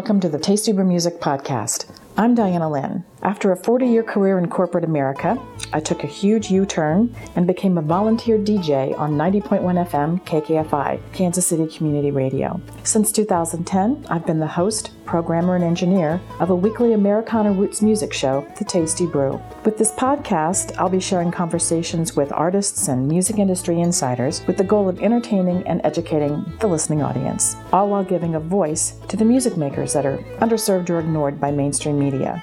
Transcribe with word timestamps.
Welcome 0.00 0.20
to 0.20 0.30
the 0.30 0.38
Tasty 0.38 0.72
Brew 0.72 0.86
Music 0.86 1.20
Podcast. 1.20 1.84
I'm 2.16 2.34
Diana 2.34 2.70
Lynn. 2.70 3.04
After 3.22 3.52
a 3.52 3.56
40 3.56 3.86
year 3.86 4.02
career 4.02 4.38
in 4.38 4.48
corporate 4.48 4.84
America, 4.84 5.38
I 5.74 5.80
took 5.80 6.04
a 6.04 6.06
huge 6.06 6.50
U 6.50 6.64
turn 6.64 7.14
and 7.36 7.46
became 7.46 7.76
a 7.76 7.82
volunteer 7.82 8.38
DJ 8.38 8.98
on 8.98 9.12
90.1 9.12 9.60
FM 9.88 10.24
KKFI, 10.24 10.98
Kansas 11.12 11.46
City 11.46 11.66
Community 11.66 12.10
Radio. 12.10 12.58
Since 12.82 13.12
2010, 13.12 14.06
I've 14.08 14.24
been 14.24 14.38
the 14.38 14.46
host, 14.46 14.92
programmer, 15.04 15.54
and 15.54 15.62
engineer 15.62 16.18
of 16.38 16.48
a 16.48 16.54
weekly 16.54 16.94
Americana 16.94 17.52
roots 17.52 17.82
music 17.82 18.14
show, 18.14 18.46
The 18.58 18.64
Tasty 18.64 19.04
Brew. 19.04 19.38
With 19.66 19.76
this 19.76 19.92
podcast, 19.92 20.74
I'll 20.78 20.88
be 20.88 20.98
sharing 20.98 21.30
conversations 21.30 22.16
with 22.16 22.32
artists 22.32 22.88
and 22.88 23.06
music 23.06 23.38
industry 23.38 23.80
insiders 23.80 24.46
with 24.46 24.56
the 24.56 24.64
goal 24.64 24.88
of 24.88 25.02
entertaining 25.02 25.66
and 25.66 25.82
educating 25.84 26.50
the 26.60 26.68
listening 26.68 27.02
audience, 27.02 27.54
all 27.70 27.90
while 27.90 28.04
giving 28.04 28.36
a 28.36 28.40
voice 28.40 28.94
to 29.08 29.16
the 29.18 29.26
music 29.26 29.58
makers 29.58 29.92
that 29.92 30.06
are 30.06 30.18
underserved 30.40 30.88
or 30.88 31.00
ignored 31.00 31.38
by 31.38 31.50
mainstream 31.50 31.98
media. 31.98 32.40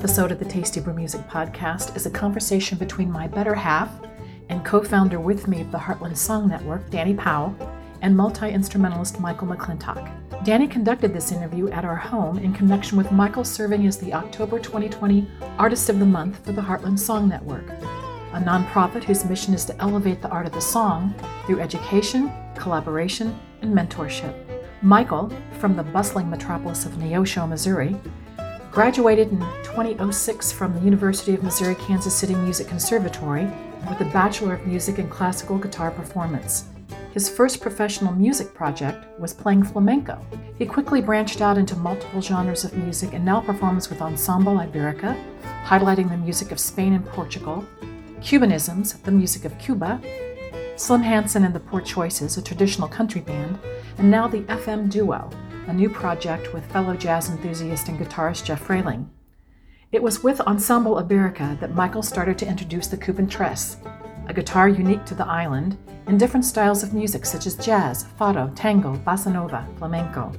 Episode 0.00 0.32
of 0.32 0.38
the 0.38 0.46
Tasty 0.46 0.80
Brew 0.80 0.94
Music 0.94 1.20
Podcast 1.28 1.94
is 1.94 2.06
a 2.06 2.10
conversation 2.10 2.78
between 2.78 3.12
my 3.12 3.26
better 3.26 3.54
half 3.54 3.90
and 4.48 4.64
co 4.64 4.82
founder 4.82 5.20
with 5.20 5.46
me 5.46 5.60
of 5.60 5.70
the 5.70 5.76
Heartland 5.76 6.16
Song 6.16 6.48
Network, 6.48 6.88
Danny 6.88 7.12
Powell, 7.12 7.54
and 8.00 8.16
multi 8.16 8.48
instrumentalist 8.48 9.20
Michael 9.20 9.48
McClintock. 9.48 10.42
Danny 10.42 10.66
conducted 10.66 11.12
this 11.12 11.32
interview 11.32 11.68
at 11.68 11.84
our 11.84 11.96
home 11.96 12.38
in 12.38 12.54
connection 12.54 12.96
with 12.96 13.12
Michael 13.12 13.44
serving 13.44 13.86
as 13.86 13.98
the 13.98 14.14
October 14.14 14.58
2020 14.58 15.28
Artist 15.58 15.90
of 15.90 15.98
the 15.98 16.06
Month 16.06 16.46
for 16.46 16.52
the 16.52 16.62
Heartland 16.62 16.98
Song 16.98 17.28
Network, 17.28 17.68
a 17.68 18.40
nonprofit 18.40 19.04
whose 19.04 19.26
mission 19.26 19.52
is 19.52 19.66
to 19.66 19.78
elevate 19.82 20.22
the 20.22 20.30
art 20.30 20.46
of 20.46 20.52
the 20.52 20.62
song 20.62 21.14
through 21.44 21.60
education, 21.60 22.32
collaboration, 22.56 23.38
and 23.60 23.74
mentorship. 23.74 24.34
Michael, 24.80 25.30
from 25.58 25.76
the 25.76 25.82
bustling 25.82 26.30
metropolis 26.30 26.86
of 26.86 26.92
Neosho, 26.92 27.46
Missouri, 27.46 28.00
Graduated 28.70 29.32
in 29.32 29.40
2006 29.64 30.52
from 30.52 30.72
the 30.74 30.80
University 30.84 31.34
of 31.34 31.42
Missouri 31.42 31.74
Kansas 31.74 32.14
City 32.14 32.36
Music 32.36 32.68
Conservatory 32.68 33.50
with 33.88 34.00
a 34.00 34.08
Bachelor 34.12 34.54
of 34.54 34.64
Music 34.64 35.00
in 35.00 35.08
Classical 35.08 35.58
Guitar 35.58 35.90
Performance. 35.90 36.66
His 37.12 37.28
first 37.28 37.60
professional 37.60 38.12
music 38.12 38.54
project 38.54 39.18
was 39.18 39.34
playing 39.34 39.64
flamenco. 39.64 40.24
He 40.56 40.66
quickly 40.66 41.00
branched 41.00 41.40
out 41.40 41.58
into 41.58 41.74
multiple 41.74 42.20
genres 42.20 42.62
of 42.62 42.76
music 42.76 43.12
and 43.12 43.24
now 43.24 43.40
performs 43.40 43.90
with 43.90 44.00
Ensemble 44.00 44.58
Iberica, 44.58 45.20
highlighting 45.64 46.08
the 46.08 46.16
music 46.18 46.52
of 46.52 46.60
Spain 46.60 46.92
and 46.92 47.04
Portugal, 47.06 47.64
Cubanisms, 48.20 49.02
the 49.02 49.10
music 49.10 49.44
of 49.44 49.58
Cuba, 49.58 50.00
Slim 50.76 51.02
Hansen 51.02 51.44
and 51.44 51.52
the 51.52 51.58
Poor 51.58 51.80
Choices, 51.80 52.36
a 52.36 52.42
traditional 52.42 52.86
country 52.86 53.20
band, 53.20 53.58
and 53.98 54.08
now 54.08 54.28
the 54.28 54.42
FM 54.42 54.88
Duo, 54.88 55.28
a 55.70 55.72
new 55.72 55.88
project 55.88 56.52
with 56.52 56.66
fellow 56.72 56.96
jazz 56.96 57.30
enthusiast 57.30 57.88
and 57.88 57.96
guitarist 57.96 58.44
Jeff 58.44 58.66
Frayling. 58.66 59.08
It 59.92 60.02
was 60.02 60.20
with 60.20 60.40
Ensemble 60.40 60.96
Iberica 60.96 61.60
that 61.60 61.76
Michael 61.76 62.02
started 62.02 62.36
to 62.38 62.48
introduce 62.48 62.88
the 62.88 62.96
Cuban 62.96 63.28
Tres, 63.28 63.76
a 64.26 64.34
guitar 64.34 64.68
unique 64.68 65.04
to 65.04 65.14
the 65.14 65.26
island, 65.26 65.78
in 66.08 66.18
different 66.18 66.44
styles 66.44 66.82
of 66.82 66.92
music 66.92 67.24
such 67.24 67.46
as 67.46 67.54
jazz, 67.54 68.04
fado, 68.18 68.52
tango, 68.56 68.96
bossa 69.06 69.32
nova, 69.32 69.64
flamenco. 69.78 70.32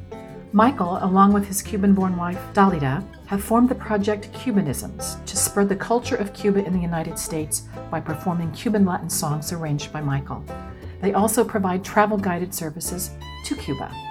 Michael, 0.52 1.00
along 1.02 1.32
with 1.32 1.48
his 1.48 1.62
Cuban 1.62 1.94
born 1.94 2.18
wife, 2.18 2.40
Dalida, 2.54 3.02
have 3.28 3.42
formed 3.42 3.70
the 3.70 3.76
project 3.76 4.34
Cubanisms 4.34 5.26
to 5.26 5.38
spread 5.38 5.70
the 5.70 5.78
culture 5.78 6.18
of 6.18 6.34
Cuba 6.34 6.66
in 6.66 6.74
the 6.74 6.80
United 6.80 7.18
States 7.18 7.70
by 7.90 8.02
performing 8.02 8.52
Cuban 8.52 8.86
Latin 8.86 9.10
songs 9.10 9.54
arranged 9.54 9.94
by 9.94 10.02
Michael. 10.02 10.44
They 11.02 11.14
also 11.14 11.46
provide 11.46 11.86
travel 11.86 12.18
guided 12.18 12.54
services 12.54 13.12
to 13.46 13.56
Cuba. 13.56 14.11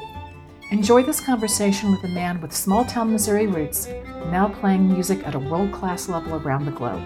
Enjoy 0.71 1.03
this 1.03 1.21
conversation 1.21 1.91
with 1.91 2.05
a 2.05 2.09
man 2.09 2.41
with 2.41 2.55
small 2.55 2.85
town 2.85 3.11
Missouri 3.11 3.49
roots, 3.49 3.89
now 4.27 4.49
playing 4.61 4.87
music 4.87 5.27
at 5.27 5.35
a 5.35 5.39
world 5.39 5.73
class 5.73 6.09
level 6.09 6.37
around 6.37 6.65
the 6.65 6.71
globe. 6.71 7.03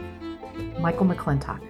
Michael 0.78 1.06
McClintock. 1.06 1.62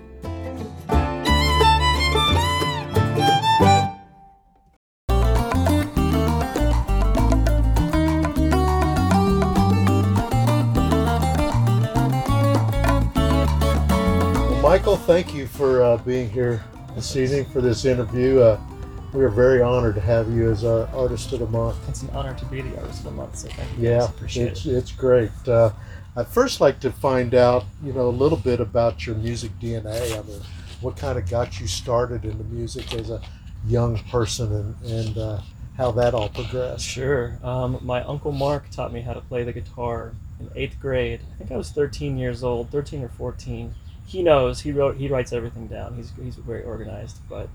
Michael, 14.61 14.97
thank 14.97 15.33
you 15.33 15.47
for 15.47 15.85
uh, 15.85 15.97
being 15.99 16.29
here 16.29 16.65
this 16.97 17.15
evening 17.15 17.45
for 17.45 17.61
this 17.61 17.85
interview. 17.85 18.41
Uh, 18.41 18.61
we 19.15 19.23
are 19.23 19.31
very 19.31 19.63
honored 19.63 19.95
to 19.95 20.01
have 20.01 20.29
you 20.31 20.51
as 20.51 20.65
our 20.65 20.89
Artist 20.89 21.33
of 21.33 21.39
the 21.39 21.47
Month. 21.47 21.89
It's 21.89 22.03
an 22.03 22.11
honor 22.11 22.35
to 22.35 22.45
be 22.47 22.63
the 22.63 22.77
artist 22.81 22.99
of 22.99 23.05
the 23.05 23.11
month. 23.13 23.37
So 23.37 23.49
thank 23.49 23.79
you. 23.79 23.89
Yeah, 23.89 24.05
appreciate 24.05 24.49
it's, 24.49 24.67
it. 24.67 24.73
it's 24.73 24.93
great. 24.93 25.31
Uh, 25.47 25.71
I'd 26.17 26.27
first 26.27 26.61
like 26.61 26.81
to 26.81 26.91
find 26.91 27.33
out, 27.33 27.65
you 27.83 27.93
know, 27.93 28.09
a 28.09 28.11
little 28.11 28.39
bit 28.39 28.59
about 28.59 29.07
your 29.07 29.15
music 29.15 29.53
DNA. 29.61 30.19
I 30.19 30.23
mean, 30.23 30.41
what 30.81 30.97
kind 30.97 31.17
of 31.17 31.31
got 31.31 31.61
you 31.61 31.69
started 31.69 32.25
in 32.25 32.39
the 32.39 32.45
music 32.45 32.93
as 32.93 33.11
a 33.11 33.23
young 33.67 33.99
person 34.11 34.53
and, 34.53 34.91
and 34.91 35.19
uh, 35.19 35.41
how 35.77 35.93
that 35.93 36.13
all 36.13 36.29
progressed. 36.29 36.85
Sure. 36.85 37.39
Um, 37.45 37.79
my 37.83 38.03
uncle 38.03 38.33
Mark 38.33 38.69
taught 38.71 38.93
me 38.93 39.01
how 39.01 39.13
to 39.13 39.21
play 39.21 39.45
the 39.45 39.53
guitar 39.53 40.13
in 40.41 40.51
eighth 40.57 40.81
grade. 40.81 41.21
I 41.35 41.39
think 41.39 41.53
I 41.53 41.57
was 41.57 41.71
13 41.71 42.19
years 42.19 42.43
old, 42.43 42.71
13 42.71 43.05
or 43.05 43.09
14. 43.09 43.75
He 44.07 44.23
knows. 44.23 44.61
He 44.61 44.71
wrote. 44.71 44.97
He 44.97 45.09
writes 45.09 45.33
everything 45.33 45.67
down. 45.67 45.95
He's 45.97 46.13
he's 46.23 46.37
very 46.37 46.63
organized. 46.63 47.17
But 47.29 47.49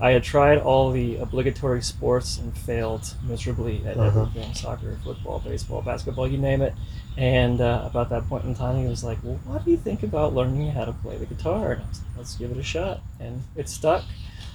I 0.00 0.10
had 0.12 0.22
tried 0.22 0.58
all 0.58 0.90
the 0.90 1.16
obligatory 1.16 1.82
sports 1.82 2.38
and 2.38 2.56
failed 2.56 3.14
miserably 3.22 3.82
at 3.86 3.96
Uh-huh. 3.96 4.22
everything: 4.22 4.54
soccer, 4.54 4.96
football, 5.04 5.40
baseball, 5.40 5.82
basketball, 5.82 6.28
you 6.28 6.38
name 6.38 6.62
it. 6.62 6.74
And 7.16 7.60
uh, 7.60 7.82
about 7.84 8.10
that 8.10 8.28
point 8.28 8.44
in 8.44 8.54
time, 8.54 8.76
he 8.80 8.86
was 8.86 9.02
like, 9.02 9.18
"Well, 9.24 9.40
what 9.44 9.64
do 9.64 9.70
you 9.72 9.76
think 9.76 10.02
about 10.02 10.34
learning 10.34 10.70
how 10.70 10.84
to 10.84 10.92
play 10.92 11.16
the 11.18 11.26
guitar?" 11.26 11.72
And 11.72 11.82
I 11.82 11.88
was 11.88 11.98
like, 12.00 12.16
"Let's 12.16 12.36
give 12.36 12.50
it 12.52 12.58
a 12.58 12.62
shot." 12.62 13.00
And 13.20 13.42
it 13.56 13.68
stuck. 13.68 14.04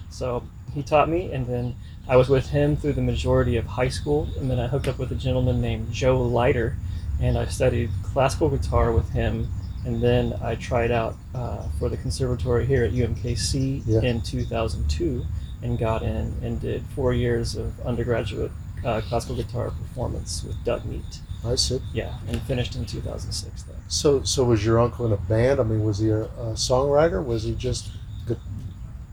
So 0.10 0.44
he 0.74 0.82
taught 0.82 1.10
me, 1.10 1.32
and 1.34 1.46
then 1.46 1.76
I 2.08 2.16
was 2.16 2.30
with 2.30 2.50
him 2.50 2.78
through 2.78 2.94
the 2.94 3.02
majority 3.02 3.58
of 3.58 3.66
high 3.66 3.90
school, 3.90 4.30
and 4.40 4.50
then 4.50 4.60
I 4.60 4.68
hooked 4.68 4.88
up 4.88 4.98
with 4.98 5.12
a 5.12 5.16
gentleman 5.16 5.60
named 5.60 5.92
Joe 5.92 6.22
Leiter, 6.22 6.78
and 7.20 7.38
I 7.38 7.46
studied 7.48 7.90
classical 8.04 8.50
guitar 8.50 8.92
with 8.92 9.10
him, 9.12 9.50
and 9.86 10.02
then 10.02 10.34
I 10.42 10.56
tried 10.56 10.92
out 10.92 11.16
uh, 11.36 11.68
for 11.80 11.90
the 11.90 11.98
conservatory 11.98 12.66
here 12.66 12.84
at 12.84 12.92
UMKC 12.92 13.84
Yeah. 13.86 14.02
in 14.02 14.22
2002, 14.22 15.26
and 15.62 15.78
got 15.80 16.04
in 16.04 16.34
and 16.42 16.60
did 16.60 16.84
four 16.96 17.14
years 17.14 17.56
of 17.56 17.80
undergraduate 17.86 18.52
uh, 18.86 19.02
classical 19.02 19.36
guitar 19.36 19.72
performance 19.72 20.44
with 20.44 20.62
Doug 20.66 20.84
Niedt. 20.84 21.20
I 21.46 21.56
see. 21.56 21.80
Yeah, 21.94 22.14
and 22.28 22.42
finished 22.44 22.76
in 22.76 22.86
2006 22.86 23.64
though. 23.64 23.74
So, 23.88 24.24
so 24.24 24.44
was 24.46 24.66
your 24.66 24.80
uncle 24.80 25.06
in 25.06 25.12
a 25.12 25.18
band? 25.18 25.60
I 25.60 25.64
mean, 25.64 25.84
was 25.84 26.00
he 26.00 26.10
a, 26.10 26.24
a 26.24 26.54
songwriter? 26.56 27.24
Was 27.24 27.44
he 27.44 27.54
just 27.56 27.92
good? 28.26 28.40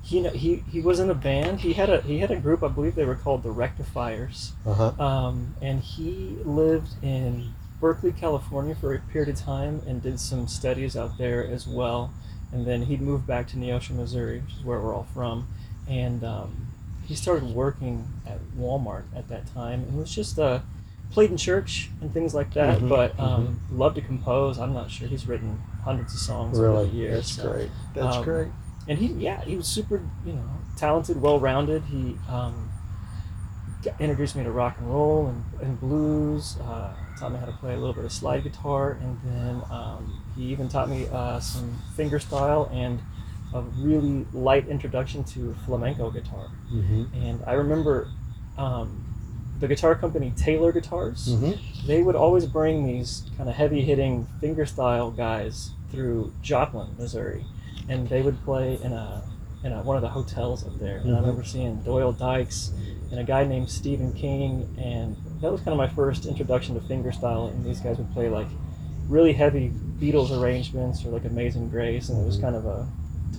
He, 0.02 0.26
he 0.30 0.56
he 0.70 0.80
was 0.80 0.98
in 0.98 1.08
a 1.10 1.14
band. 1.14 1.60
He 1.60 1.72
had 1.72 1.88
a 1.90 2.00
he 2.02 2.18
had 2.18 2.30
a 2.32 2.36
group. 2.36 2.62
I 2.64 2.68
believe 2.68 2.94
they 2.96 3.04
were 3.04 3.14
called 3.16 3.42
the 3.44 3.50
Rectifiers. 3.52 4.52
Uh 4.66 4.74
huh. 4.74 5.04
Um, 5.04 5.54
and 5.62 5.80
he 5.80 6.36
lived 6.44 6.88
in 7.02 7.52
Berkeley, 7.80 8.12
California 8.12 8.74
for 8.74 8.94
a 8.94 8.98
period 8.98 9.30
of 9.30 9.40
time 9.40 9.82
and 9.86 10.02
did 10.02 10.20
some 10.20 10.46
studies 10.48 10.96
out 10.96 11.16
there 11.18 11.44
as 11.46 11.66
well. 11.66 12.12
And 12.52 12.66
then 12.66 12.82
he 12.82 12.96
moved 12.96 13.26
back 13.26 13.46
to 13.48 13.56
Neosho, 13.56 13.90
Missouri, 13.92 14.40
which 14.40 14.54
is 14.56 14.64
where 14.64 14.80
we're 14.80 14.94
all 14.94 15.06
from. 15.14 15.46
And 15.88 16.22
um, 16.24 16.66
he 17.06 17.14
started 17.14 17.44
working 17.54 18.06
at 18.26 18.38
Walmart 18.58 19.04
at 19.16 19.28
that 19.28 19.46
time 19.54 19.82
and 19.84 19.96
was 19.98 20.14
just 20.14 20.38
uh, 20.38 20.60
played 21.10 21.30
in 21.30 21.36
church 21.36 21.90
and 22.00 22.12
things 22.12 22.34
like 22.34 22.52
that. 22.54 22.80
Mhm, 22.80 22.88
But 22.88 23.18
um, 23.18 23.60
loved 23.72 23.96
to 23.96 24.02
compose. 24.02 24.58
I'm 24.58 24.74
not 24.74 24.90
sure. 24.90 25.08
He's 25.08 25.26
written 25.26 25.60
hundreds 25.84 26.12
of 26.12 26.20
songs 26.20 26.58
over 26.58 26.82
the 26.84 26.88
years. 26.88 27.14
That's 27.14 27.32
so- 27.42 27.52
great. 27.52 27.70
That's 27.94 28.16
um, 28.16 28.24
great. 28.24 28.48
and 28.88 28.98
he 28.98 29.06
yeah 29.08 29.40
he 29.42 29.56
was 29.56 29.66
super 29.68 30.02
you 30.26 30.32
know 30.32 30.44
talented 30.76 31.20
well-rounded 31.20 31.82
he 31.84 32.16
um, 32.28 32.70
introduced 33.98 34.36
me 34.36 34.44
to 34.44 34.50
rock 34.50 34.76
and 34.78 34.88
roll 34.92 35.26
and, 35.28 35.44
and 35.62 35.80
blues 35.80 36.56
uh, 36.62 36.92
taught 37.20 37.32
me 37.32 37.38
how 37.38 37.44
to 37.46 37.52
play 37.52 37.74
a 37.74 37.76
little 37.76 37.92
bit 37.92 38.04
of 38.04 38.10
slide 38.12 38.42
guitar 38.42 38.92
and 39.02 39.18
then 39.24 39.62
um, 39.70 40.22
he 40.34 40.44
even 40.44 40.68
taught 40.68 40.88
me 40.88 41.06
uh, 41.12 41.38
some 41.38 41.76
fingerstyle 41.96 42.72
and 42.72 42.98
a 43.52 43.60
really 43.78 44.24
light 44.32 44.66
introduction 44.68 45.22
to 45.24 45.54
flamenco 45.66 46.10
guitar 46.10 46.46
hmm 46.70 47.04
and 47.12 47.40
i 47.46 47.52
remember 47.52 48.08
um, 48.56 49.04
the 49.60 49.68
guitar 49.68 49.94
company 49.94 50.32
taylor 50.36 50.72
guitars 50.72 51.36
hmm 51.38 51.52
they 51.86 52.02
would 52.02 52.14
always 52.16 52.44
bring 52.46 52.86
these 52.86 53.22
kind 53.38 53.48
of 53.48 53.54
heavy 53.54 53.80
hitting 53.82 54.26
fingerstyle 54.42 55.16
guys 55.16 55.70
through 55.90 56.30
Joplin, 56.42 56.88
Missouri, 56.98 57.42
and 57.88 58.06
they 58.08 58.20
would 58.20 58.38
play 58.44 58.78
in 58.82 58.92
a 58.92 59.22
in 59.64 59.72
a, 59.72 59.82
one 59.82 59.96
of 59.96 60.02
the 60.02 60.08
hotels 60.10 60.64
up 60.66 60.78
there. 60.78 60.98
And 60.98 61.10
I 61.16 61.18
Mhm. 61.18 61.20
remember 61.22 61.42
seeing 61.42 61.76
Doyle 61.82 62.12
Dykes 62.12 62.70
and 63.10 63.18
a 63.18 63.24
guy 63.24 63.44
named 63.44 63.70
Stephen 63.70 64.12
King, 64.12 64.68
and 64.78 65.16
that 65.40 65.50
was 65.50 65.60
kind 65.60 65.72
of 65.72 65.78
my 65.78 65.88
first 65.88 66.26
introduction 66.26 66.74
to 66.74 66.80
fingerstyle. 66.80 67.50
And 67.50 67.64
these 67.64 67.80
guys 67.80 67.96
would 67.98 68.12
play 68.12 68.28
like 68.28 68.48
really 69.08 69.32
heavy 69.32 69.72
Beatles 70.00 70.30
arrangements 70.38 71.04
or 71.04 71.08
like 71.10 71.24
Amazing 71.24 71.68
Grace, 71.68 72.08
and 72.08 72.20
it 72.20 72.24
was 72.26 72.36
Mhm. 72.38 72.40
kind 72.42 72.56
of 72.56 72.66
a 72.66 72.86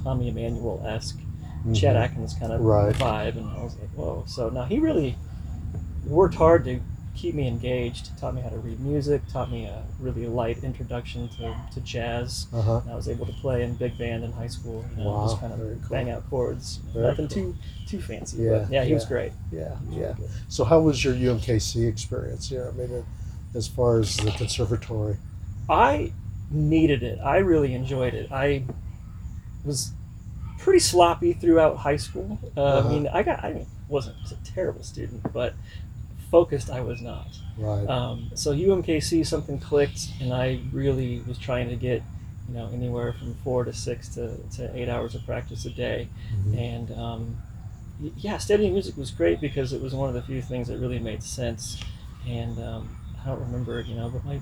Tommy 0.03 0.29
Emmanuel 0.29 0.81
esque, 0.85 1.19
Chet 1.73 1.95
Mhm. 1.95 1.99
Atkins 1.99 2.33
kind 2.33 2.51
of 2.51 2.61
Right. 2.61 2.93
vibe, 2.95 3.37
and 3.37 3.47
I 3.57 3.63
was 3.63 3.75
like, 3.79 3.89
whoa. 3.95 4.23
So 4.25 4.49
now 4.49 4.63
he 4.63 4.79
really 4.79 5.15
worked 6.07 6.35
hard 6.35 6.65
to 6.65 6.79
keep 7.21 7.35
me 7.35 7.47
engaged, 7.47 8.17
taught 8.19 8.33
me 8.33 8.41
how 8.41 8.49
to 8.49 8.57
read 8.57 8.79
music, 8.79 9.21
taught 9.31 9.51
me 9.51 9.65
a 9.65 9.83
really 9.99 10.25
light 10.25 10.63
introduction 10.63 11.29
to, 11.29 11.55
to 11.71 11.79
jazz. 11.81 12.47
Uh-huh. 12.51 12.77
And 12.83 12.91
I 12.91 12.95
was 12.95 13.07
able 13.07 13.27
to 13.27 13.31
play 13.33 13.61
in 13.63 13.75
big 13.75 13.95
band 13.97 14.23
in 14.23 14.31
high 14.31 14.47
school, 14.47 14.83
you 14.97 15.03
know, 15.03 15.11
Wow, 15.11 15.27
just 15.27 15.39
kind 15.39 15.53
of 15.53 15.59
cool. 15.59 15.77
bang 15.91 16.09
out 16.09 16.27
chords. 16.31 16.77
Very 16.93 17.07
Nothing 17.07 17.27
cool. 17.27 17.35
too 17.53 17.55
too 17.87 18.01
fancy, 18.01 18.37
Yeah, 18.43 18.49
but 18.59 18.71
yeah, 18.71 18.83
he 18.83 18.93
was 18.93 19.05
great. 19.05 19.33
Yeah, 19.51 19.69
was 19.87 19.95
yeah. 19.95 20.13
really. 20.17 20.29
So 20.49 20.63
how 20.63 20.79
was 20.79 21.03
your 21.05 21.13
UMKC 21.13 21.87
experience 21.87 22.49
here? 22.49 22.71
I 22.73 22.77
mean, 22.77 22.91
uh, 22.91 23.57
as 23.57 23.67
far 23.67 23.99
as 23.99 24.17
the 24.17 24.31
conservatory. 24.31 25.17
I 25.69 26.13
needed 26.49 27.03
it. 27.03 27.19
I 27.23 27.37
really 27.37 27.75
enjoyed 27.75 28.13
it. 28.15 28.31
I 28.31 28.63
was 29.63 29.91
pretty 30.57 30.79
sloppy 30.79 31.33
throughout 31.33 31.77
high 31.77 31.97
school. 31.97 32.39
Uh, 32.57 32.61
Uh-huh. 32.61 32.89
I 32.89 32.91
mean, 32.91 33.07
I 33.13 33.21
got 33.21 33.43
I 33.43 33.67
wasn't 33.87 34.15
a 34.31 34.35
terrible 34.55 34.83
student, 34.83 35.21
but 35.33 35.53
focused 36.31 36.69
I 36.69 36.81
was 36.81 37.01
not. 37.01 37.27
Right. 37.57 37.87
Um, 37.87 38.31
so 38.33 38.51
UMKC 38.53 39.23
something 39.25 39.59
clicked, 39.59 40.07
and 40.21 40.33
I 40.33 40.61
really 40.71 41.21
was 41.27 41.37
trying 41.37 41.69
to 41.69 41.75
get 41.75 42.01
you 42.47 42.55
know 42.55 42.69
anywhere 42.73 43.13
from 43.13 43.35
four 43.43 43.63
to 43.65 43.73
six 43.73 44.07
to, 44.15 44.37
to 44.55 44.75
eight 44.75 44.89
hours 44.89 45.13
of 45.13 45.25
practice 45.25 45.65
a 45.65 45.69
day, 45.69 46.07
Mhm. 46.33 46.57
and 46.57 46.91
um, 46.97 47.37
yeah, 48.17 48.37
studying 48.37 48.73
music 48.73 48.97
was 48.97 49.11
great 49.11 49.39
because 49.41 49.73
it 49.73 49.81
was 49.81 49.93
one 49.93 50.07
of 50.09 50.15
the 50.15 50.21
few 50.23 50.41
things 50.41 50.67
that 50.69 50.79
really 50.79 50.99
made 50.99 51.21
sense. 51.21 51.77
And 52.27 52.57
um, 52.59 52.97
I 53.21 53.27
don't 53.29 53.39
remember 53.41 53.81
you 53.81 53.95
know, 53.95 54.09
but 54.09 54.23
my 54.25 54.39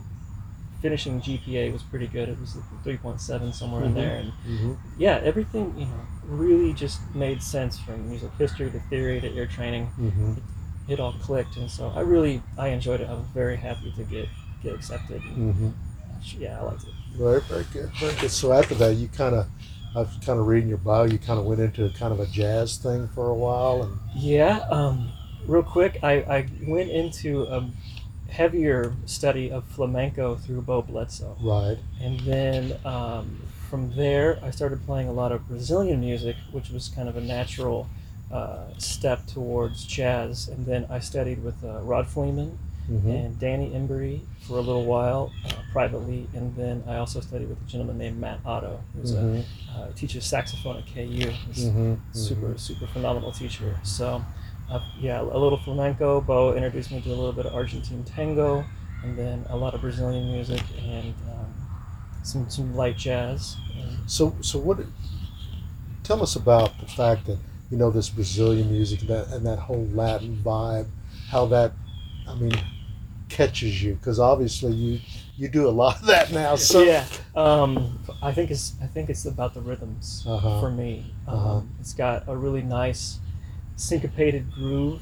finishing 0.81 1.19
GPA 1.21 1.73
was 1.73 1.83
pretty 1.83 2.07
good. 2.07 2.29
It 2.29 2.39
was 2.39 2.55
3.7 2.85 3.51
somewhere 3.53 3.83
in 3.83 3.91
Mhm. 3.91 3.95
there, 3.95 4.15
and 4.17 4.31
Mhm. 4.47 4.77
yeah, 4.97 5.19
everything 5.23 5.73
you 5.77 5.85
know 5.85 6.01
really 6.27 6.73
just 6.73 6.99
made 7.15 7.41
sense 7.41 7.77
from 7.79 8.07
music 8.07 8.29
history 8.37 8.69
to 8.71 8.79
theory 8.89 9.19
to 9.19 9.27
ear 9.33 9.47
training. 9.47 9.89
It 10.89 10.99
all 10.99 11.13
clicked, 11.13 11.55
and 11.57 11.69
so 11.69 11.91
I 11.95 12.01
really 12.01 12.41
I 12.57 12.69
enjoyed 12.69 13.01
it. 13.01 13.07
I 13.09 13.13
was 13.13 13.25
very 13.33 13.55
happy 13.57 13.91
to 13.95 14.03
get 14.03 14.27
get 14.63 14.73
accepted. 14.73 15.21
And, 15.23 15.55
Mhm. 15.55 15.73
yeah, 16.37 16.59
I 16.59 16.63
liked 16.63 16.83
it. 16.83 16.93
Very, 17.15 17.41
very 17.41 17.65
good. 17.71 17.89
Very 17.99 18.13
good. 18.15 18.31
So 18.31 18.51
after 18.51 18.75
that, 18.75 18.95
you 18.95 19.07
kind 19.07 19.35
of, 19.35 19.47
I 19.95 19.99
was 19.99 20.09
kind 20.25 20.39
of 20.39 20.47
reading 20.47 20.67
your 20.69 20.77
bio. 20.79 21.03
You 21.05 21.17
kind 21.17 21.39
of 21.39 21.45
went 21.45 21.59
into 21.61 21.89
kind 21.91 22.11
of 22.11 22.19
a 22.19 22.25
jazz 22.27 22.77
thing 22.77 23.07
for 23.09 23.29
a 23.29 23.35
while, 23.35 23.83
and 23.83 23.97
Yeah, 24.15 24.65
um, 24.69 25.09
real 25.45 25.63
quick, 25.63 25.99
I, 26.03 26.13
I 26.37 26.47
went 26.67 26.89
into 26.89 27.43
a 27.43 27.69
heavier 28.29 28.93
study 29.05 29.49
of 29.51 29.63
flamenco 29.65 30.35
through 30.35 30.61
Bo 30.61 30.81
Bledsoe. 30.81 31.35
right. 31.41 31.77
And 32.01 32.19
then 32.21 32.77
um, 32.85 33.39
from 33.69 33.95
there, 33.95 34.39
I 34.43 34.51
started 34.51 34.85
playing 34.85 35.07
a 35.07 35.11
lot 35.13 35.31
of 35.31 35.47
Brazilian 35.47 35.99
music, 36.01 36.35
which 36.51 36.69
was 36.69 36.89
kind 36.89 37.07
of 37.09 37.15
a 37.17 37.21
natural 37.21 37.87
uh, 38.31 38.67
step 38.77 39.25
towards 39.27 39.85
jazz. 39.85 40.47
And 40.49 40.65
then 40.65 40.85
I 40.89 40.99
studied 40.99 41.43
with 41.43 41.63
uh, 41.63 41.81
Rod 41.81 42.07
Fleeman 42.07 42.57
Mhm. 42.89 43.05
and 43.25 43.39
Danny 43.39 43.69
Embrey 43.69 44.21
for 44.41 44.53
a 44.57 44.61
little 44.61 44.83
while 44.85 45.31
uh, 45.45 45.51
privately. 45.71 46.27
And 46.33 46.55
then 46.55 46.83
I 46.87 46.95
also 46.97 47.19
studied 47.21 47.47
with 47.47 47.61
a 47.61 47.65
gentleman 47.65 47.99
named 47.99 48.19
Matt 48.19 48.39
Otto, 48.45 48.79
who's 48.95 49.13
Mhm. 49.13 49.43
a 49.75 49.79
uh, 49.79 49.91
teaches 49.95 50.25
saxophone 50.25 50.77
at 50.77 50.87
KU. 50.87 51.29
He's 51.47 51.65
Mhm. 51.69 51.99
super 52.13 52.57
super 52.57 52.87
phenomenal 52.87 53.31
teacher. 53.31 53.77
So, 53.83 54.23
uh, 54.71 54.79
yeah, 54.99 55.21
a 55.21 55.37
little 55.37 55.57
flamenco. 55.59 56.19
Bo 56.21 56.53
introduced 56.55 56.91
me 56.91 56.99
to 57.01 57.09
a 57.09 57.17
little 57.21 57.31
bit 57.31 57.45
of 57.45 57.53
Argentine 57.53 58.03
tango, 58.03 58.65
and 59.03 59.15
then 59.17 59.45
a 59.49 59.55
lot 59.55 59.73
of 59.75 59.81
Brazilian 59.81 60.31
music 60.31 60.63
and 60.83 61.13
um, 61.31 61.53
some 62.23 62.49
some 62.49 62.75
light 62.75 62.97
jazz. 62.97 63.55
And, 63.79 64.09
So, 64.09 64.33
so 64.41 64.57
what? 64.59 64.79
Tell 66.03 66.23
us 66.23 66.35
about 66.35 66.79
the 66.79 66.87
fact 66.87 67.27
that 67.27 67.37
you 67.69 67.77
know 67.77 67.89
this 67.91 68.09
Brazilian 68.09 68.71
music 68.71 69.01
and 69.01 69.09
that, 69.09 69.27
and 69.29 69.45
that 69.45 69.59
whole 69.59 69.87
Latin 69.93 70.41
vibe. 70.43 70.87
How 71.29 71.45
that, 71.47 71.73
I 72.27 72.33
mean, 72.35 72.53
catches 73.29 73.83
you 73.83 73.93
because 73.95 74.19
obviously 74.19 74.73
you 74.73 74.99
you 75.37 75.47
do 75.47 75.67
a 75.67 75.69
lot 75.69 75.99
of 76.01 76.07
that 76.07 76.31
now. 76.31 76.55
So 76.55 76.81
yeah, 76.81 77.05
um, 77.35 77.99
I 78.21 78.31
think 78.33 78.49
it's 78.51 78.73
I 78.81 78.87
think 78.87 79.09
it's 79.09 79.25
about 79.25 79.53
the 79.53 79.61
rhythms 79.61 80.23
Uh-huh. 80.27 80.59
for 80.59 80.71
me. 80.71 81.13
Um, 81.27 81.35
Uh-huh. 81.37 81.61
It's 81.79 81.93
got 81.93 82.23
a 82.27 82.35
really 82.35 82.61
nice 82.63 83.19
syncopated 83.75 84.51
groove 84.51 85.01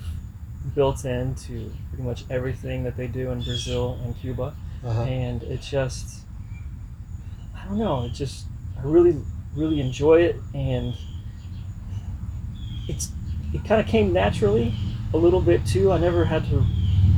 built 0.75 1.05
into 1.05 1.71
pretty 1.89 2.03
much 2.03 2.25
everything 2.29 2.83
that 2.83 2.97
they 2.97 3.07
do 3.07 3.31
in 3.31 3.41
Brazil 3.41 3.97
and 4.03 4.15
Cuba. 4.19 4.53
Uh-huh. 4.85 5.01
and 5.03 5.41
it 5.43 5.61
just 5.61 6.21
I 7.55 7.65
don't 7.65 7.79
know, 7.79 8.05
it 8.05 8.13
just 8.13 8.45
I 8.77 8.81
really 8.83 9.17
really 9.55 9.79
enjoy 9.81 10.21
it 10.21 10.35
and 10.53 10.93
it's 12.87 13.11
it 13.53 13.63
kind 13.65 13.79
of 13.81 13.87
came 13.87 14.11
naturally 14.13 14.73
a 15.13 15.17
little 15.17 15.41
bit 15.41 15.65
too. 15.65 15.91
I 15.91 15.97
never 15.97 16.25
had 16.25 16.45
to 16.49 16.63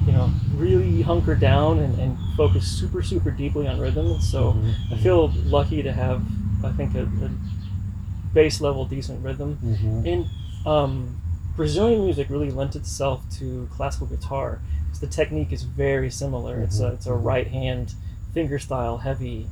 you 0.05 0.11
know 0.13 0.29
really 0.55 1.01
hunker 1.01 1.35
down 1.35 1.79
and, 1.79 1.97
and 1.99 2.17
focus 2.37 2.65
super 2.67 3.01
super 3.01 3.31
deeply 3.31 3.67
on 3.67 3.79
rhythm. 3.79 4.19
So 4.21 4.53
Mhm. 4.53 4.73
I 4.93 4.95
feel 4.97 5.31
lucky 5.45 5.81
to 5.83 5.91
have 5.93 6.21
I 6.63 6.71
think 6.71 6.95
a, 6.95 7.03
a 7.03 7.29
base 8.33 8.61
level 8.61 8.85
decent 8.85 9.23
rhythm 9.23 9.57
Mhm. 9.63 10.05
and 10.05 10.25
um, 10.65 11.19
Brazilian 11.55 12.03
music 12.03 12.29
really 12.29 12.51
lent 12.51 12.75
itself 12.75 13.23
to 13.39 13.67
classical 13.71 14.07
guitar 14.07 14.59
because 14.85 14.99
The 14.99 15.07
technique 15.07 15.51
is 15.51 15.63
very 15.63 16.09
similar. 16.11 16.59
It's 16.61 16.79
a 16.79 16.87
it's 16.93 17.05
a 17.07 17.13
right 17.13 17.47
hand 17.47 17.93
finger 18.33 18.59
style 18.59 18.97
heavy 18.99 19.47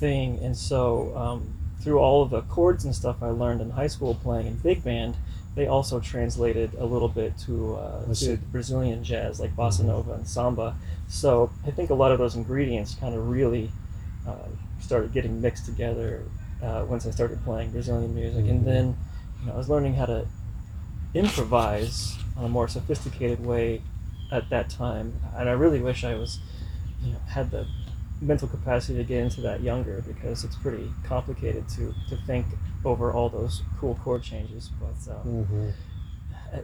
thing, 0.00 0.38
and 0.42 0.56
so 0.56 1.16
um, 1.16 1.54
through 1.80 1.98
all 1.98 2.22
of 2.22 2.30
the 2.30 2.42
chords 2.42 2.84
and 2.84 2.94
stuff 2.94 3.22
I 3.22 3.28
learned 3.30 3.60
in 3.60 3.70
high 3.70 3.86
school 3.86 4.14
playing 4.14 4.46
in 4.46 4.56
big 4.56 4.82
band, 4.84 5.16
they 5.56 5.66
also 5.66 5.98
translated 5.98 6.70
a 6.78 6.84
little 6.84 7.08
bit 7.08 7.36
to 7.38 7.74
uh, 7.76 8.14
to 8.14 8.36
Brazilian 8.52 9.02
jazz 9.02 9.40
like 9.40 9.56
bossa 9.56 9.80
Mhm. 9.82 9.86
nova 9.86 10.12
and 10.12 10.28
samba. 10.28 10.76
So 11.08 11.50
I 11.66 11.70
think 11.72 11.90
a 11.90 11.94
lot 11.94 12.12
of 12.12 12.18
those 12.18 12.36
ingredients 12.36 12.94
kind 12.94 13.14
of 13.14 13.28
really 13.28 13.70
uh, 14.28 14.34
started 14.80 15.12
getting 15.12 15.40
mixed 15.40 15.64
together 15.66 16.22
uh, 16.62 16.84
once 16.88 17.06
I 17.06 17.10
started 17.10 17.42
playing 17.44 17.70
Brazilian 17.70 18.14
music, 18.14 18.44
Mhm. 18.44 18.50
and 18.50 18.64
then 18.66 18.96
you 19.40 19.46
know, 19.46 19.54
I 19.54 19.56
was 19.56 19.68
learning 19.68 19.94
how 19.94 20.06
to 20.06 20.26
improvise 21.14 22.16
on 22.36 22.44
a 22.44 22.48
more 22.48 22.68
sophisticated 22.68 23.44
way 23.44 23.82
at 24.30 24.48
that 24.50 24.68
time, 24.68 25.14
and 25.36 25.48
I 25.48 25.52
really 25.52 25.80
wish 25.80 26.04
I 26.04 26.14
was, 26.14 26.38
you 27.02 27.12
know, 27.12 27.18
had 27.28 27.50
the 27.50 27.66
mental 28.20 28.48
capacity 28.48 28.98
to 28.98 29.04
get 29.04 29.22
into 29.22 29.40
that 29.42 29.60
younger 29.62 30.02
because 30.06 30.42
it's 30.44 30.56
pretty 30.56 30.90
complicated 31.04 31.68
to 31.68 31.92
to 32.08 32.16
think 32.26 32.46
over 32.84 33.12
all 33.12 33.28
those 33.28 33.62
cool 33.78 33.94
chord 34.02 34.22
changes. 34.22 34.70
But 34.80 35.12
um, 35.12 35.44
Mhm. 35.46 35.72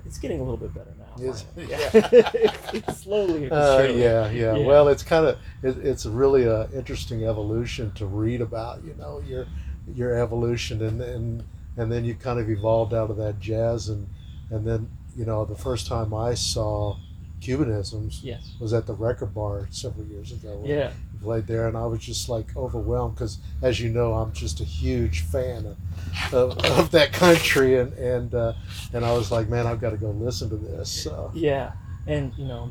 it's 0.07 0.19
getting 0.19 0.41
a 0.41 0.43
little 0.43 0.57
bit 0.57 0.73
better 0.73 0.93
now. 0.99 1.15
Finally. 1.17 1.71
Yeah. 1.71 1.91
it's, 1.93 2.75
it's 2.75 2.99
slowly. 3.03 3.51
Uh, 3.51 3.83
yeah, 3.83 4.31
yeah, 4.31 4.55
Yeah. 4.57 4.67
Well, 4.67 4.89
it's 4.89 5.03
kind 5.03 5.27
of 5.27 5.39
it, 5.63 5.77
it's 5.85 6.07
really 6.07 6.45
a 6.45 6.69
interesting 6.71 7.25
evolution 7.27 7.93
to 7.93 8.07
read 8.07 8.41
about. 8.41 8.83
You 8.85 8.95
know 8.99 9.21
your 9.27 9.47
your 9.95 10.15
evolution, 10.23 10.83
and 10.83 11.01
and 11.03 11.43
and 11.77 11.91
then 11.93 12.05
you 12.05 12.15
kind 12.15 12.39
of 12.39 12.49
evolved 12.49 12.95
out 12.95 13.11
of 13.11 13.17
that 13.19 13.41
jazz, 13.41 13.89
and 13.89 14.07
and 14.51 14.67
then 14.67 14.89
you 15.17 15.27
know 15.27 15.45
the 15.45 15.57
first 15.57 15.87
time 15.87 16.15
I 16.15 16.33
saw 16.35 16.97
Cubanisms 17.43 18.21
Yes. 18.23 18.55
was 18.61 18.73
at 18.73 18.87
the 18.87 18.95
record 18.95 19.35
bar 19.35 19.67
several 19.71 20.07
years 20.07 20.33
ago. 20.33 20.63
Yeah. 20.65 20.93
Played 21.23 21.47
there, 21.47 21.69
and 21.69 21.77
I 21.77 21.87
was 21.87 22.01
just 22.01 22.29
like 22.29 22.57
overwhelmed 22.57 23.15
because, 23.15 23.39
as 23.63 23.81
you 23.81 23.89
know, 23.91 24.13
I'm 24.15 24.33
just 24.33 24.61
a 24.61 24.65
huge 24.65 25.23
fan 25.23 25.67
of, 25.67 26.35
of, 26.35 26.65
of 26.79 26.91
that 26.91 27.13
country, 27.13 27.79
and 27.79 27.93
and 27.95 28.35
uh, 28.35 28.53
and 28.93 29.05
I 29.05 29.13
was 29.13 29.31
like, 29.31 29.49
man, 29.49 29.67
I've 29.67 29.81
got 29.81 29.91
to 29.91 29.97
go 29.97 30.11
listen 30.11 30.51
to 30.51 30.57
this. 30.57 30.91
So. 30.91 31.31
Yeah, 31.35 31.73
and 32.07 32.33
you 32.37 32.47
know, 32.47 32.71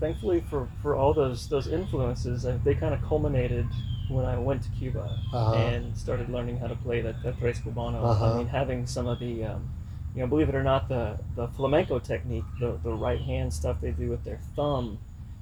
thankfully 0.00 0.42
for, 0.48 0.68
for 0.82 0.94
all 0.94 1.12
those 1.14 1.48
those 1.48 1.66
influences, 1.66 2.46
uh, 2.46 2.58
they 2.64 2.74
kind 2.74 2.94
of 2.94 3.02
culminated 3.02 3.66
when 4.08 4.24
I 4.24 4.38
went 4.38 4.62
to 4.64 4.70
Cuba 4.70 5.18
Uh-huh. 5.32 5.54
and 5.54 5.96
started 5.96 6.28
learning 6.28 6.58
how 6.58 6.66
to 6.66 6.74
play 6.76 7.00
that, 7.00 7.22
that 7.22 7.38
tres 7.38 7.58
cubano. 7.60 8.02
Uh-huh. 8.04 8.34
I 8.34 8.38
mean, 8.38 8.46
having 8.48 8.86
some 8.86 9.06
of 9.06 9.18
the, 9.20 9.44
um, 9.44 9.70
you 10.14 10.20
know, 10.20 10.26
believe 10.26 10.48
it 10.48 10.54
or 10.54 10.62
not, 10.62 10.88
the, 10.88 11.18
the 11.34 11.48
flamenco 11.48 11.98
technique, 11.98 12.44
the, 12.60 12.78
the 12.82 12.92
right 12.92 13.20
hand 13.20 13.52
stuff 13.54 13.80
they 13.80 13.92
do 13.92 14.10
with 14.10 14.22
their 14.24 14.38
thumb, 14.54 14.98